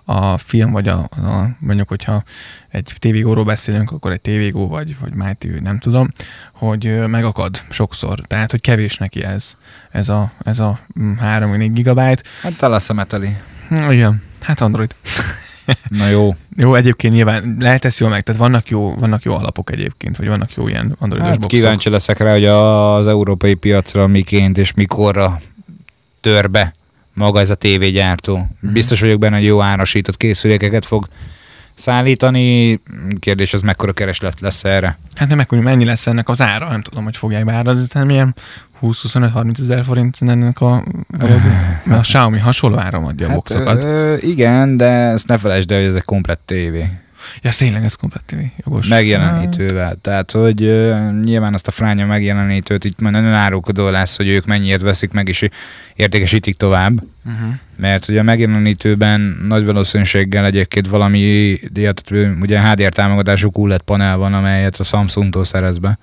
a 0.06 0.38
film, 0.38 0.72
vagy 0.72 0.88
a, 0.88 0.98
a, 1.00 1.50
mondjuk, 1.60 1.88
hogyha 1.88 2.24
egy 2.70 2.94
tévégóról 3.00 3.44
beszélünk, 3.44 3.92
akkor 3.92 4.12
egy 4.12 4.22
tévégó, 4.22 4.68
vagy, 4.68 4.96
vagy 5.00 5.14
MyTV, 5.14 5.62
nem 5.62 5.80
tudom, 5.80 6.12
hogy 6.54 7.08
megakad 7.08 7.64
sokszor. 7.70 8.20
Tehát, 8.20 8.52
hogy 8.52 8.62
kevés 8.62 8.98
neki 8.98 9.24
ez, 9.24 9.54
ez 9.92 10.10
a, 10.10 10.32
ez 10.44 10.60
a 10.60 10.80
3-4 10.96 11.70
mm, 11.70 11.74
gigabyte. 11.74 12.24
Hát 12.42 12.58
talán 12.58 12.80
szemeteli. 12.80 13.38
Igen, 13.90 14.22
hát 14.42 14.62
Android. 14.62 14.96
Na 15.88 16.08
jó. 16.08 16.36
Jó, 16.58 16.76
egyébként 16.76 17.14
nyilván 17.14 17.58
lehet 17.60 17.86
ezt 17.86 18.00
jól 18.00 18.10
meg, 18.10 18.22
tehát 18.24 18.42
vannak 18.42 18.70
jó, 18.70 18.96
vannak 18.96 19.24
jó 19.24 19.34
alapok 19.34 19.72
egyébként, 19.72 20.18
vagy 20.18 20.28
vannak 20.28 20.54
jó 20.54 20.68
ilyen 20.68 20.96
androidos 21.00 21.30
hát 21.30 21.40
boxok. 21.40 21.60
Kíváncsi 21.60 21.90
leszek 21.90 22.20
rá, 22.20 22.32
hogy 22.32 22.46
az 22.46 23.08
európai 23.08 23.54
piacra 23.54 24.08
miként 24.08 24.58
és 24.58 24.74
mikorra 24.74 25.40
tör 26.22 26.50
be 26.50 26.74
maga 27.14 27.40
ez 27.40 27.50
a 27.50 27.56
tévégyártó. 27.56 28.38
Mm-hmm. 28.38 28.74
Biztos 28.74 29.00
vagyok 29.00 29.20
benne, 29.20 29.36
hogy 29.36 29.46
jó 29.46 29.62
árasított 29.62 30.18
készülékeket 30.18 30.86
fog 30.86 31.08
szállítani. 31.74 32.80
Kérdés 33.20 33.54
az 33.54 33.62
mekkora 33.62 33.92
kereslet 33.92 34.40
lesz 34.40 34.64
erre? 34.64 35.00
Hát 35.16 35.28
nem 35.28 35.38
mekkora, 35.38 35.62
mennyi 35.62 35.86
lesz 35.86 36.08
ennek 36.08 36.30
az 36.30 36.42
ára, 36.42 36.70
nem 36.70 36.82
tudom, 36.82 37.04
hogy 37.04 37.18
fogják 37.18 37.46
beárazni, 37.46 37.82
hiszen 37.82 38.06
milyen 38.06 38.36
20-25-30 38.82 39.60
ezer 39.60 39.84
forint 39.84 40.18
ennek 40.20 40.62
a, 40.62 40.84
mert 41.84 42.00
a 42.00 42.00
Xiaomi 42.00 42.40
hasonló 42.40 42.80
áram 42.80 43.06
adja 43.06 43.26
hát, 43.28 43.36
a 43.36 43.40
boxokat. 43.40 43.84
Ö, 43.84 44.16
igen, 44.20 44.78
de 44.78 44.86
ezt 44.86 45.28
ne 45.28 45.38
felejtsd 45.38 45.72
el, 45.72 45.80
hogy 45.80 45.88
ez 45.88 45.96
egy 45.96 46.04
komplett 46.04 46.42
tévé. 46.46 46.86
Ja, 47.42 47.52
tényleg 47.58 47.84
ez 47.84 47.96
komplett 47.96 48.24
tévé, 48.26 48.52
jogos. 48.66 48.88
Megjelenítővel. 48.88 49.96
Tehát, 50.02 50.32
hogy 50.32 50.64
uh, 50.64 51.22
nyilván 51.24 51.54
azt 51.54 51.68
a 51.68 51.72
fránya 51.72 52.06
megjelenítőt 52.06 52.84
itt 52.84 53.02
majd 53.02 53.14
nagyon 53.14 53.34
árulkodó 53.34 53.90
lesz, 53.90 54.18
hogy 54.18 54.28
ők 54.28 54.46
mennyiért 54.46 54.82
veszik 54.82 55.12
meg, 55.12 55.28
és 55.28 55.48
értékesítik 55.96 56.56
tovább. 56.56 57.04
Uh-huh. 57.26 57.54
Mert 57.76 58.08
ugye 58.08 58.20
a 58.20 58.24
megjelenítőben 58.24 59.38
nagy 59.48 59.66
valószínűséggel 59.66 60.46
egyébként 60.46 60.88
valami, 60.88 61.20
ilyet, 61.74 62.04
ugye 62.42 62.62
HDR 62.62 62.94
támogatású 62.94 63.50
QLED 63.54 63.82
panel 63.82 64.18
van, 64.18 64.34
amelyet 64.34 64.76
a 64.76 64.84
Samsungtól 64.84 65.44
szerez 65.44 65.78
be. 65.78 66.00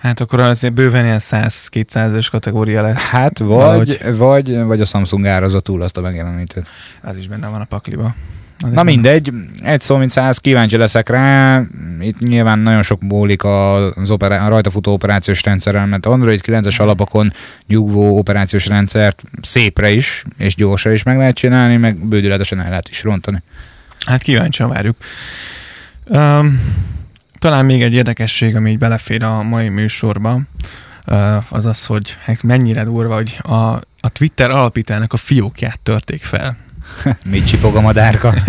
Hát 0.00 0.20
akkor 0.20 0.40
azért 0.40 0.74
bőven 0.74 1.04
ilyen 1.04 1.20
100-200-es 1.22 2.26
kategória 2.30 2.82
lesz. 2.82 3.10
Hát 3.10 3.38
vagy, 3.38 3.48
valahogy. 3.48 4.16
vagy, 4.16 4.62
vagy 4.62 4.80
a 4.80 4.84
Samsung 4.84 5.26
árazza 5.26 5.60
túl 5.60 5.82
azt 5.82 5.96
a 5.96 6.00
megjelenítőt. 6.00 6.68
Az 7.02 7.16
is 7.16 7.28
benne 7.28 7.48
van 7.48 7.60
a 7.60 7.64
pakliba. 7.64 8.14
Az 8.62 8.72
Na 8.72 8.82
mindegy, 8.82 9.32
egy 9.62 9.80
szó 9.80 9.96
mint 9.96 10.10
száz, 10.10 10.38
kíváncsi 10.38 10.76
leszek 10.76 11.08
rá. 11.08 11.62
Itt 12.00 12.18
nyilván 12.18 12.58
nagyon 12.58 12.82
sok 12.82 13.02
múlik 13.02 13.44
az 13.44 14.10
operá- 14.10 14.46
a 14.46 14.48
rajta 14.48 14.70
futó 14.70 14.92
operációs 14.92 15.42
rendszeren, 15.42 15.88
mert 15.88 16.06
Android 16.06 16.40
9-es 16.46 16.72
mhm. 16.72 16.82
alapokon 16.82 17.32
nyugvó 17.66 18.18
operációs 18.18 18.66
rendszert 18.66 19.22
szépre 19.42 19.90
is, 19.90 20.24
és 20.38 20.54
gyorsra 20.54 20.92
is 20.92 21.02
meg 21.02 21.16
lehet 21.16 21.34
csinálni, 21.34 21.76
meg 21.76 21.96
bődületesen 21.96 22.60
el 22.60 22.68
lehet 22.68 22.88
is 22.88 23.02
rontani. 23.02 23.42
Hát 24.06 24.22
kíváncsian 24.22 24.68
várjuk. 24.68 24.96
Um, 26.04 26.60
talán 27.40 27.64
még 27.64 27.82
egy 27.82 27.92
érdekesség, 27.92 28.56
ami 28.56 28.70
így 28.70 28.78
belefér 28.78 29.22
a 29.22 29.42
mai 29.42 29.68
műsorba, 29.68 30.40
az 31.48 31.66
az, 31.66 31.86
hogy 31.86 32.16
hát 32.24 32.42
mennyire 32.42 32.84
durva, 32.84 33.14
hogy 33.14 33.38
a, 33.42 33.56
a 34.00 34.08
Twitter 34.12 34.50
alapítának 34.50 35.12
a 35.12 35.16
fiókját 35.16 35.80
törték 35.80 36.22
fel. 36.22 36.56
Mit 37.30 37.46
csipog 37.46 37.76
a 37.76 37.80
madárka? 37.80 38.34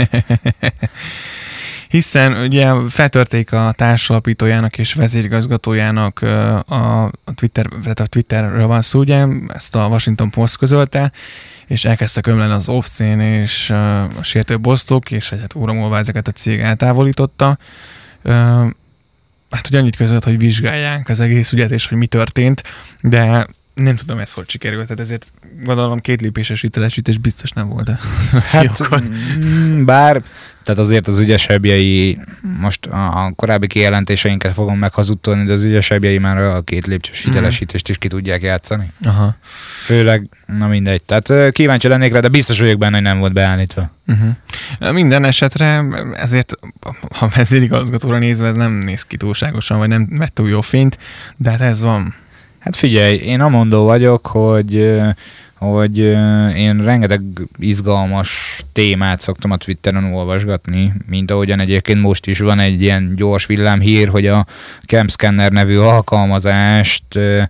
Hiszen 1.90 2.34
ugye 2.34 2.72
feltörték 2.90 3.52
a 3.52 3.74
társalapítójának 3.78 4.78
és 4.78 4.94
vezérigazgatójának 4.94 6.22
a, 6.22 7.06
a 7.06 7.12
Twitter, 7.36 7.66
tehát 7.82 8.00
a 8.00 8.06
Twitterről 8.06 8.68
van 8.68 8.82
szó, 8.82 9.00
ugye, 9.00 9.26
ezt 9.48 9.76
a 9.76 9.88
Washington 9.88 10.30
Post 10.30 10.58
közölte, 10.58 11.12
és 11.68 11.86
elkezdtek 11.86 12.28
ömleni 12.28 12.52
az 12.52 12.70
off 12.70 13.00
és 13.20 13.70
a 13.70 14.24
sértő 14.24 14.60
bosztok, 14.60 15.12
és 15.12 15.30
hát 15.30 15.56
óra 15.56 15.98
ezeket 15.98 16.28
a 16.28 16.32
cég 16.32 16.60
eltávolította 16.60 17.58
hát 19.52 19.68
hogy 19.68 19.76
annyit 19.76 19.96
között, 19.96 20.24
hogy 20.24 20.38
vizsgálják 20.38 21.10
az 21.10 21.20
egész 21.20 21.52
ügyet, 21.52 21.72
és 21.72 21.88
hogy 21.88 21.98
mi 21.98 22.08
történt, 22.08 22.64
de 23.02 23.48
nem 23.74 23.96
tudom 23.96 24.20
ez 24.20 24.34
hogy 24.34 24.50
sikerült, 24.50 24.84
tehát 24.84 25.00
ezért 25.00 25.32
gondolom 25.64 26.00
két 26.00 26.22
lépéses 26.22 26.62
hitelesítés 26.62 27.18
biztos 27.18 27.52
nem 27.52 27.68
volt. 27.68 27.92
Hát, 28.32 29.02
mm, 29.02 29.86
bár, 29.86 30.24
tehát 30.64 30.80
azért 30.80 31.08
az 31.08 31.20
ügyesebbjei, 31.20 32.20
most 32.60 32.86
a 32.86 33.34
korábbi 33.36 33.68
kijelentéseinket 33.68 34.54
fogom 34.54 34.78
meghazudtolni, 34.78 35.46
de 35.46 35.54
az 35.54 35.62
ügyesebbjei 35.62 36.18
már 36.18 36.38
a 36.38 36.62
két 36.62 36.88
lépcsős 36.88 37.20
mhm. 37.22 37.30
hitelesítést 37.30 37.90
is 37.90 37.98
ki 37.98 38.08
tudják 38.08 38.42
játszani. 38.42 38.92
Aha. 39.04 39.36
Főleg, 39.86 40.30
na 40.46 40.68
mindegy. 40.68 41.04
Tehát 41.04 41.52
kíváncsi 41.52 41.88
lennék 41.88 42.14
rá, 42.14 42.20
de 42.20 42.28
biztos 42.28 42.60
vagyok 42.60 42.78
benne, 42.78 42.96
hogy 42.96 43.04
nem 43.04 43.20
volt 43.20 43.34
beállítva. 43.34 43.92
Uh-huh. 44.08 44.94
Minden 44.94 45.26
esetre 45.26 45.84
ezért, 46.16 46.54
ha 47.12 47.30
vezérigazgatóra 47.36 48.18
nézve, 48.18 48.48
ez 48.48 48.56
nem 48.56 48.72
néz 48.72 49.04
ki 49.04 49.18
túlságosan, 49.18 49.78
vagy 49.78 49.88
nem 49.88 50.08
vett 50.10 50.36
túl 50.36 50.50
jó 50.50 50.62
fényt, 50.62 50.98
de 51.38 51.50
hát 51.50 51.62
ez 51.62 51.82
van. 51.82 52.16
Hát 52.62 52.76
figyelj, 52.76 53.16
én 53.18 53.42
amondó 53.42 53.84
vagyok, 53.84 54.28
hogy 54.28 55.02
hogy 55.56 55.98
én 56.56 56.84
rengeteg 56.84 57.22
izgalmas 57.58 58.62
témát 58.74 59.20
szoktam 59.22 59.52
a 59.52 59.58
Twitteren 59.58 60.14
olvasgatni, 60.14 60.94
mint 61.08 61.32
ahogyan 61.32 61.60
egyébként 61.60 62.02
most 62.02 62.28
is 62.28 62.40
van 62.40 62.60
egy 62.60 62.82
ilyen 62.82 63.16
gyors 63.16 63.46
villámhír, 63.46 64.08
hogy 64.08 64.28
a 64.28 64.46
Camscanner 64.86 65.52
nevű 65.52 65.78
alkalmazást 65.78 67.04
ö, 67.16 67.42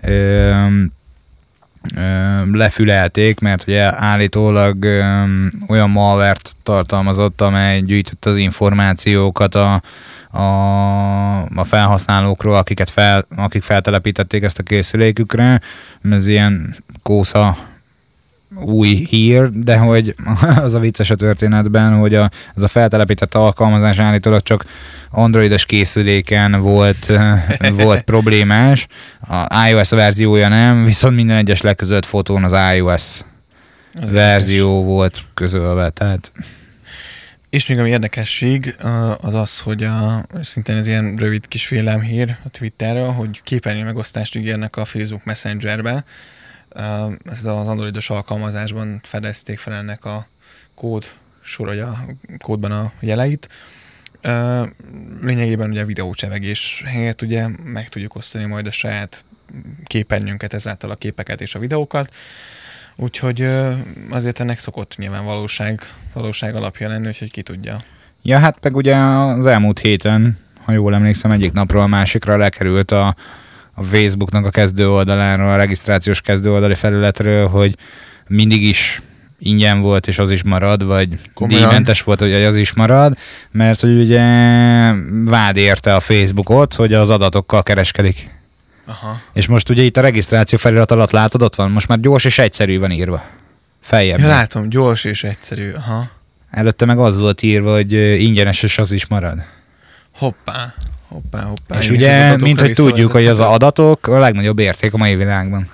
ö, 0.00 0.66
lefülelték, 2.52 3.40
mert 3.40 3.62
ugye 3.66 4.02
állítólag 4.02 4.84
olyan 5.68 5.90
malvert 5.90 6.56
tartalmazott, 6.62 7.40
amely 7.40 7.80
gyűjtött 7.80 8.24
az 8.24 8.36
információkat 8.36 9.54
a, 9.54 9.82
a, 10.30 11.40
a 11.42 11.64
felhasználókról, 11.64 12.56
akiket 12.56 12.90
fel, 12.90 13.26
akik 13.36 13.62
feltelepítették 13.62 14.42
ezt 14.42 14.58
a 14.58 14.62
készülékükre. 14.62 15.60
Ez 16.10 16.26
ilyen 16.26 16.74
kósza 17.02 17.56
új 18.56 19.06
hír, 19.08 19.50
de 19.50 19.76
hogy 19.76 20.14
az 20.64 20.74
a 20.74 20.78
vicces 20.78 21.10
a 21.10 21.14
történetben, 21.14 21.98
hogy 21.98 22.14
a, 22.14 22.30
az 22.54 22.62
a 22.62 22.68
feltelepített 22.68 23.34
alkalmazás 23.34 23.98
állítólag 23.98 24.42
csak 24.42 24.64
androidos 25.10 25.64
készüléken 25.64 26.60
volt, 26.60 27.12
volt 27.84 28.02
problémás, 28.02 28.86
a 29.20 29.66
iOS 29.68 29.90
verziója 29.90 30.48
nem, 30.48 30.84
viszont 30.84 31.16
minden 31.16 31.36
egyes 31.36 31.60
legközött 31.60 32.04
fotón 32.04 32.44
az 32.44 32.74
iOS 32.76 33.20
az 33.94 34.10
verzió 34.10 34.68
érdekes. 34.68 34.86
volt 34.86 35.18
közölve, 35.34 35.90
tehát... 35.90 36.32
És 37.50 37.66
még 37.66 37.78
ami 37.78 37.90
érdekesség, 37.90 38.74
az 39.20 39.34
az, 39.34 39.60
hogy 39.60 39.82
a, 39.82 40.26
szintén 40.42 40.76
ez 40.76 40.86
ilyen 40.86 41.16
rövid 41.16 41.48
kis 41.48 41.68
hír 41.68 42.36
a 42.44 42.48
Twitterről, 42.48 43.10
hogy 43.10 43.42
képernyő 43.42 43.84
megosztást 43.84 44.36
ígérnek 44.36 44.76
a 44.76 44.84
Facebook 44.84 45.24
Messengerbe, 45.24 46.04
ez 47.24 47.44
az 47.44 47.68
androidos 47.68 48.10
alkalmazásban 48.10 49.00
fedezték 49.02 49.58
fel 49.58 49.74
ennek 49.74 50.04
a 50.04 50.26
kód 50.74 51.04
sor, 51.40 51.68
a 51.68 52.04
kódban 52.38 52.72
a 52.72 52.92
jeleit. 53.00 53.48
Lényegében 55.20 55.70
ugye 55.70 55.82
a 55.82 55.86
videócsevegés 55.86 56.82
helyett 56.86 57.22
ugye 57.22 57.48
meg 57.64 57.88
tudjuk 57.88 58.14
osztani 58.14 58.44
majd 58.44 58.66
a 58.66 58.70
saját 58.70 59.24
képernyőnket, 59.84 60.54
ezáltal 60.54 60.90
a 60.90 60.94
képeket 60.94 61.40
és 61.40 61.54
a 61.54 61.58
videókat. 61.58 62.14
Úgyhogy 62.96 63.48
azért 64.10 64.40
ennek 64.40 64.58
szokott 64.58 64.96
nyilván 64.96 65.24
valóság, 65.24 65.80
valóság 66.12 66.54
alapja 66.54 66.88
lenni, 66.88 67.06
úgyhogy 67.06 67.30
ki 67.30 67.42
tudja. 67.42 67.80
Ja, 68.22 68.38
hát 68.38 68.58
meg 68.62 68.76
ugye 68.76 68.96
az 68.96 69.46
elmúlt 69.46 69.78
héten, 69.78 70.38
ha 70.64 70.72
jól 70.72 70.94
emlékszem, 70.94 71.30
egyik 71.30 71.52
napról 71.52 71.82
a 71.82 71.86
másikra 71.86 72.36
lekerült 72.36 72.90
a, 72.90 73.16
a 73.74 73.82
Facebooknak 73.82 74.44
a 74.44 74.50
kezdő 74.50 74.90
oldaláról, 74.90 75.48
a 75.48 75.56
regisztrációs 75.56 76.20
kezdő 76.20 76.52
oldali 76.52 76.74
felületről, 76.74 77.48
hogy 77.48 77.76
mindig 78.26 78.62
is 78.62 79.02
ingyen 79.38 79.80
volt, 79.80 80.06
és 80.06 80.18
az 80.18 80.30
is 80.30 80.42
marad, 80.42 80.84
vagy 80.84 81.08
Komolyan? 81.34 81.60
díjmentes 81.60 82.02
volt, 82.02 82.20
hogy 82.20 82.32
az 82.32 82.56
is 82.56 82.72
marad, 82.72 83.18
mert 83.50 83.80
hogy 83.80 83.98
ugye 83.98 84.22
vád 85.24 85.56
érte 85.56 85.94
a 85.94 86.00
Facebookot, 86.00 86.74
hogy 86.74 86.94
az 86.94 87.10
adatokkal 87.10 87.62
kereskedik. 87.62 88.30
Aha. 88.86 89.20
És 89.32 89.46
most 89.46 89.68
ugye 89.68 89.82
itt 89.82 89.96
a 89.96 90.00
regisztráció 90.00 90.58
felirat 90.58 90.90
alatt 90.90 91.10
látod, 91.10 91.42
ott 91.42 91.54
van, 91.54 91.70
most 91.70 91.88
már 91.88 92.00
gyors 92.00 92.24
és 92.24 92.38
egyszerű 92.38 92.78
van 92.78 92.90
írva. 92.90 93.22
Feljebb. 93.80 94.18
Ja, 94.18 94.26
látom, 94.26 94.68
gyors 94.68 95.04
és 95.04 95.24
egyszerű, 95.24 95.70
aha. 95.70 96.10
Előtte 96.50 96.84
meg 96.84 96.98
az 96.98 97.16
volt 97.16 97.42
írva, 97.42 97.72
hogy 97.72 97.92
ingyenes, 98.20 98.62
és 98.62 98.78
az 98.78 98.92
is 98.92 99.06
marad. 99.06 99.38
Hoppá. 100.14 100.74
Hoppá, 101.10 101.42
hoppá. 101.42 101.78
És 101.78 101.90
ugye, 101.90 102.36
mint 102.36 102.60
hogy 102.60 102.72
tudjuk, 102.72 103.12
hogy 103.12 103.26
az 103.26 103.40
adatok 103.40 104.06
a 104.06 104.18
legnagyobb 104.18 104.58
érték 104.58 104.94
a 104.94 104.96
mai 104.96 105.16
világban. 105.16 105.68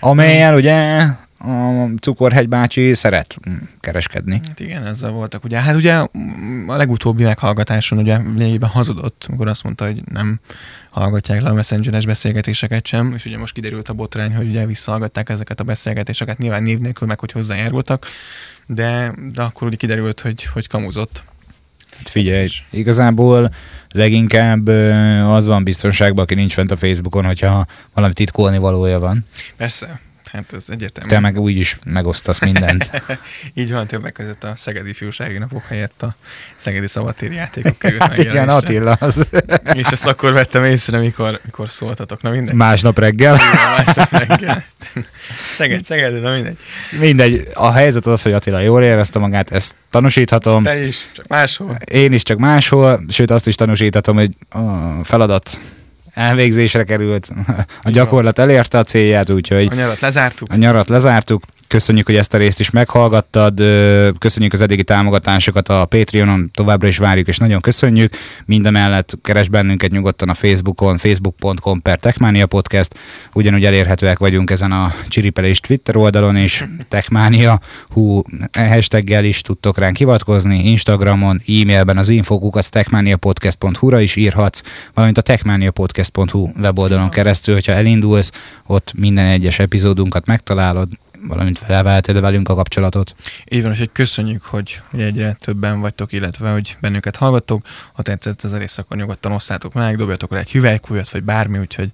Amelyen 0.00 0.54
ugye 0.54 1.06
a 1.38 1.88
Cukorhegy 2.00 2.48
bácsi 2.48 2.94
szeret 2.94 3.36
kereskedni. 3.80 4.40
Hát 4.46 4.60
igen, 4.60 4.86
ezzel 4.86 5.10
voltak. 5.10 5.44
Ugye, 5.44 5.60
hát 5.60 5.74
ugye 5.74 5.94
a 6.66 6.76
legutóbbi 6.76 7.22
meghallgatáson 7.22 7.98
ugye 7.98 8.16
lényegében 8.16 8.68
hazudott, 8.68 9.24
amikor 9.28 9.48
azt 9.48 9.62
mondta, 9.64 9.84
hogy 9.84 10.02
nem 10.12 10.40
hallgatják 10.90 11.42
le 11.42 11.48
a 11.48 11.54
messengeres 11.54 12.06
beszélgetéseket 12.06 12.86
sem, 12.86 13.12
és 13.16 13.24
ugye 13.24 13.38
most 13.38 13.54
kiderült 13.54 13.88
a 13.88 13.92
botrány, 13.92 14.34
hogy 14.34 14.48
ugye 14.48 14.66
visszahallgatták 14.66 15.28
ezeket 15.28 15.60
a 15.60 15.64
beszélgetéseket, 15.64 16.38
nyilván 16.38 16.62
név 16.62 16.78
nélkül 16.78 17.08
meg, 17.08 17.18
hogy 17.18 17.32
hozzájárultak, 17.32 18.06
de, 18.66 19.14
de 19.32 19.42
akkor 19.42 19.66
ugye 19.66 19.76
kiderült, 19.76 20.20
hogy, 20.20 20.44
hogy 20.44 20.68
kamuzott. 20.68 21.22
Hát 21.96 22.08
figyelj, 22.08 22.48
igazából 22.70 23.50
leginkább 23.88 24.66
az 25.26 25.46
van 25.46 25.64
biztonságban, 25.64 26.24
aki 26.24 26.34
nincs 26.34 26.52
fent 26.52 26.70
a 26.70 26.76
Facebookon, 26.76 27.24
hogyha 27.24 27.66
valami 27.94 28.12
titkolni 28.12 28.58
valója 28.58 28.98
van. 28.98 29.26
Persze, 29.56 30.00
Hát 30.32 30.52
ez 30.52 30.64
egyetem. 30.68 31.08
Te 31.08 31.20
meg 31.20 31.40
úgy 31.40 31.56
is 31.56 31.78
megosztasz 31.84 32.40
mindent. 32.40 32.90
Így 33.54 33.72
van, 33.72 33.86
többek 33.86 34.12
között 34.12 34.44
a 34.44 34.52
Szegedi 34.56 34.92
Fiúsági 34.92 35.38
Napok 35.38 35.64
helyett 35.64 36.02
a 36.02 36.16
Szegedi 36.56 36.86
Szabadtéri 36.86 37.34
játékok 37.34 37.78
került 37.78 38.02
Hát 38.12 38.18
igen, 38.18 38.48
Attila 38.48 38.92
az. 38.92 39.26
És 39.72 39.86
ezt 39.86 40.06
akkor 40.06 40.32
vettem 40.32 40.64
észre, 40.64 40.98
mikor, 40.98 41.40
mikor 41.44 41.70
szóltatok. 41.70 42.22
Na 42.22 42.30
mindegy. 42.30 42.54
Másnap 42.54 42.98
reggel. 42.98 43.34
Igen, 43.34 43.84
másnap 43.84 44.10
reggel. 44.10 44.64
Szeged, 45.52 45.84
Szeged, 45.84 46.20
na 46.20 46.32
mindegy. 46.32 46.56
Mindegy. 46.98 47.48
A 47.54 47.70
helyzet 47.70 48.06
az, 48.06 48.22
hogy 48.22 48.32
Attila 48.32 48.60
jól 48.60 48.82
érezte 48.82 49.18
magát, 49.18 49.50
ezt 49.50 49.74
tanúsíthatom. 49.90 50.62
Te 50.62 50.86
is, 50.86 51.06
csak 51.12 51.26
máshol. 51.26 51.76
Én 51.90 52.12
is 52.12 52.22
csak 52.22 52.38
máshol, 52.38 53.04
sőt 53.08 53.30
azt 53.30 53.46
is 53.46 53.54
tanúsíthatom, 53.54 54.16
hogy 54.16 54.30
a 54.50 55.04
feladat 55.04 55.60
elvégzésre 56.14 56.84
került, 56.84 57.28
a 57.82 57.90
gyakorlat 57.90 58.38
elérte 58.38 58.78
a 58.78 58.82
célját, 58.82 59.30
úgyhogy... 59.30 59.68
A 59.70 59.74
nyarat 59.74 60.00
lezártuk. 60.00 60.52
A 60.52 60.56
nyarat 60.56 60.88
lezártuk, 60.88 61.42
Köszönjük, 61.72 62.06
hogy 62.06 62.16
ezt 62.16 62.34
a 62.34 62.38
részt 62.38 62.60
is 62.60 62.70
meghallgattad, 62.70 63.62
köszönjük 64.18 64.52
az 64.52 64.60
eddigi 64.60 64.84
támogatásokat 64.84 65.68
a 65.68 65.84
Patreonon, 65.84 66.50
továbbra 66.54 66.88
is 66.88 66.98
várjuk, 66.98 67.28
és 67.28 67.36
nagyon 67.36 67.60
köszönjük. 67.60 68.12
Mindemellett 68.44 69.18
keres 69.22 69.48
bennünket 69.48 69.90
nyugodtan 69.90 70.28
a 70.28 70.34
Facebookon, 70.34 70.98
facebook.com 70.98 71.82
per 71.82 71.98
Techmania 71.98 72.46
Podcast, 72.46 72.98
ugyanúgy 73.32 73.64
elérhetőek 73.64 74.18
vagyunk 74.18 74.50
ezen 74.50 74.72
a 74.72 74.94
Csiripelés 75.08 75.60
Twitter 75.60 75.96
oldalon 75.96 76.36
is, 76.36 76.66
Techmania, 76.88 77.60
hú, 77.88 78.22
hashtaggel 78.52 79.24
is 79.24 79.40
tudtok 79.40 79.78
ránk 79.78 79.96
hivatkozni, 79.96 80.68
Instagramon, 80.68 81.42
e-mailben 81.46 81.96
az 81.96 82.08
infokuk, 82.08 82.56
az 82.56 82.68
techmaniapodcast.hu-ra 82.68 84.00
is 84.00 84.16
írhatsz, 84.16 84.62
valamint 84.94 85.18
a 85.18 85.22
techmaniapodcast.hu 85.22 86.48
weboldalon 86.60 87.08
keresztül, 87.08 87.54
hogyha 87.54 87.72
elindulsz, 87.72 88.32
ott 88.66 88.92
minden 88.96 89.26
egyes 89.26 89.58
epizódunkat 89.58 90.26
megtalálod, 90.26 90.88
valamint 91.28 91.58
felváltad 91.58 92.20
velünk 92.20 92.48
a 92.48 92.54
kapcsolatot. 92.54 93.14
Így 93.50 93.62
van, 93.62 93.76
hogy 93.76 93.90
köszönjük, 93.92 94.42
hogy, 94.42 94.80
hogy 94.90 95.00
egyre 95.00 95.36
többen 95.40 95.80
vagytok, 95.80 96.12
illetve 96.12 96.50
hogy 96.50 96.76
bennünket 96.80 97.16
hallgattok. 97.16 97.66
Ha 97.92 98.02
tetszett 98.02 98.44
ez 98.44 98.52
a 98.52 98.58
rész, 98.58 98.78
akkor 98.78 98.96
nyugodtan 98.96 99.32
osszátok 99.32 99.72
meg, 99.72 99.96
dobjatok 99.96 100.32
rá 100.32 100.38
egy 100.38 100.52
hüvelykújat, 100.52 101.10
vagy 101.10 101.22
bármi, 101.22 101.58
úgyhogy 101.58 101.90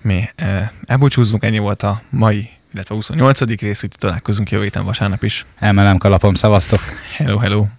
mi 0.00 0.28
e, 0.36 0.72
elbúcsúzzunk. 0.84 1.44
Ennyi 1.44 1.58
volt 1.58 1.82
a 1.82 2.02
mai 2.10 2.48
illetve 2.74 2.94
a 2.94 2.96
28. 2.96 3.40
rész, 3.40 3.82
úgyhogy 3.82 3.98
találkozunk 3.98 4.50
jövő 4.50 4.62
héten 4.62 4.84
vasárnap 4.84 5.22
is. 5.22 5.46
Emelem 5.58 5.98
kalapom, 5.98 6.34
szavaztok! 6.34 6.80
Hello, 7.16 7.38
hello! 7.38 7.66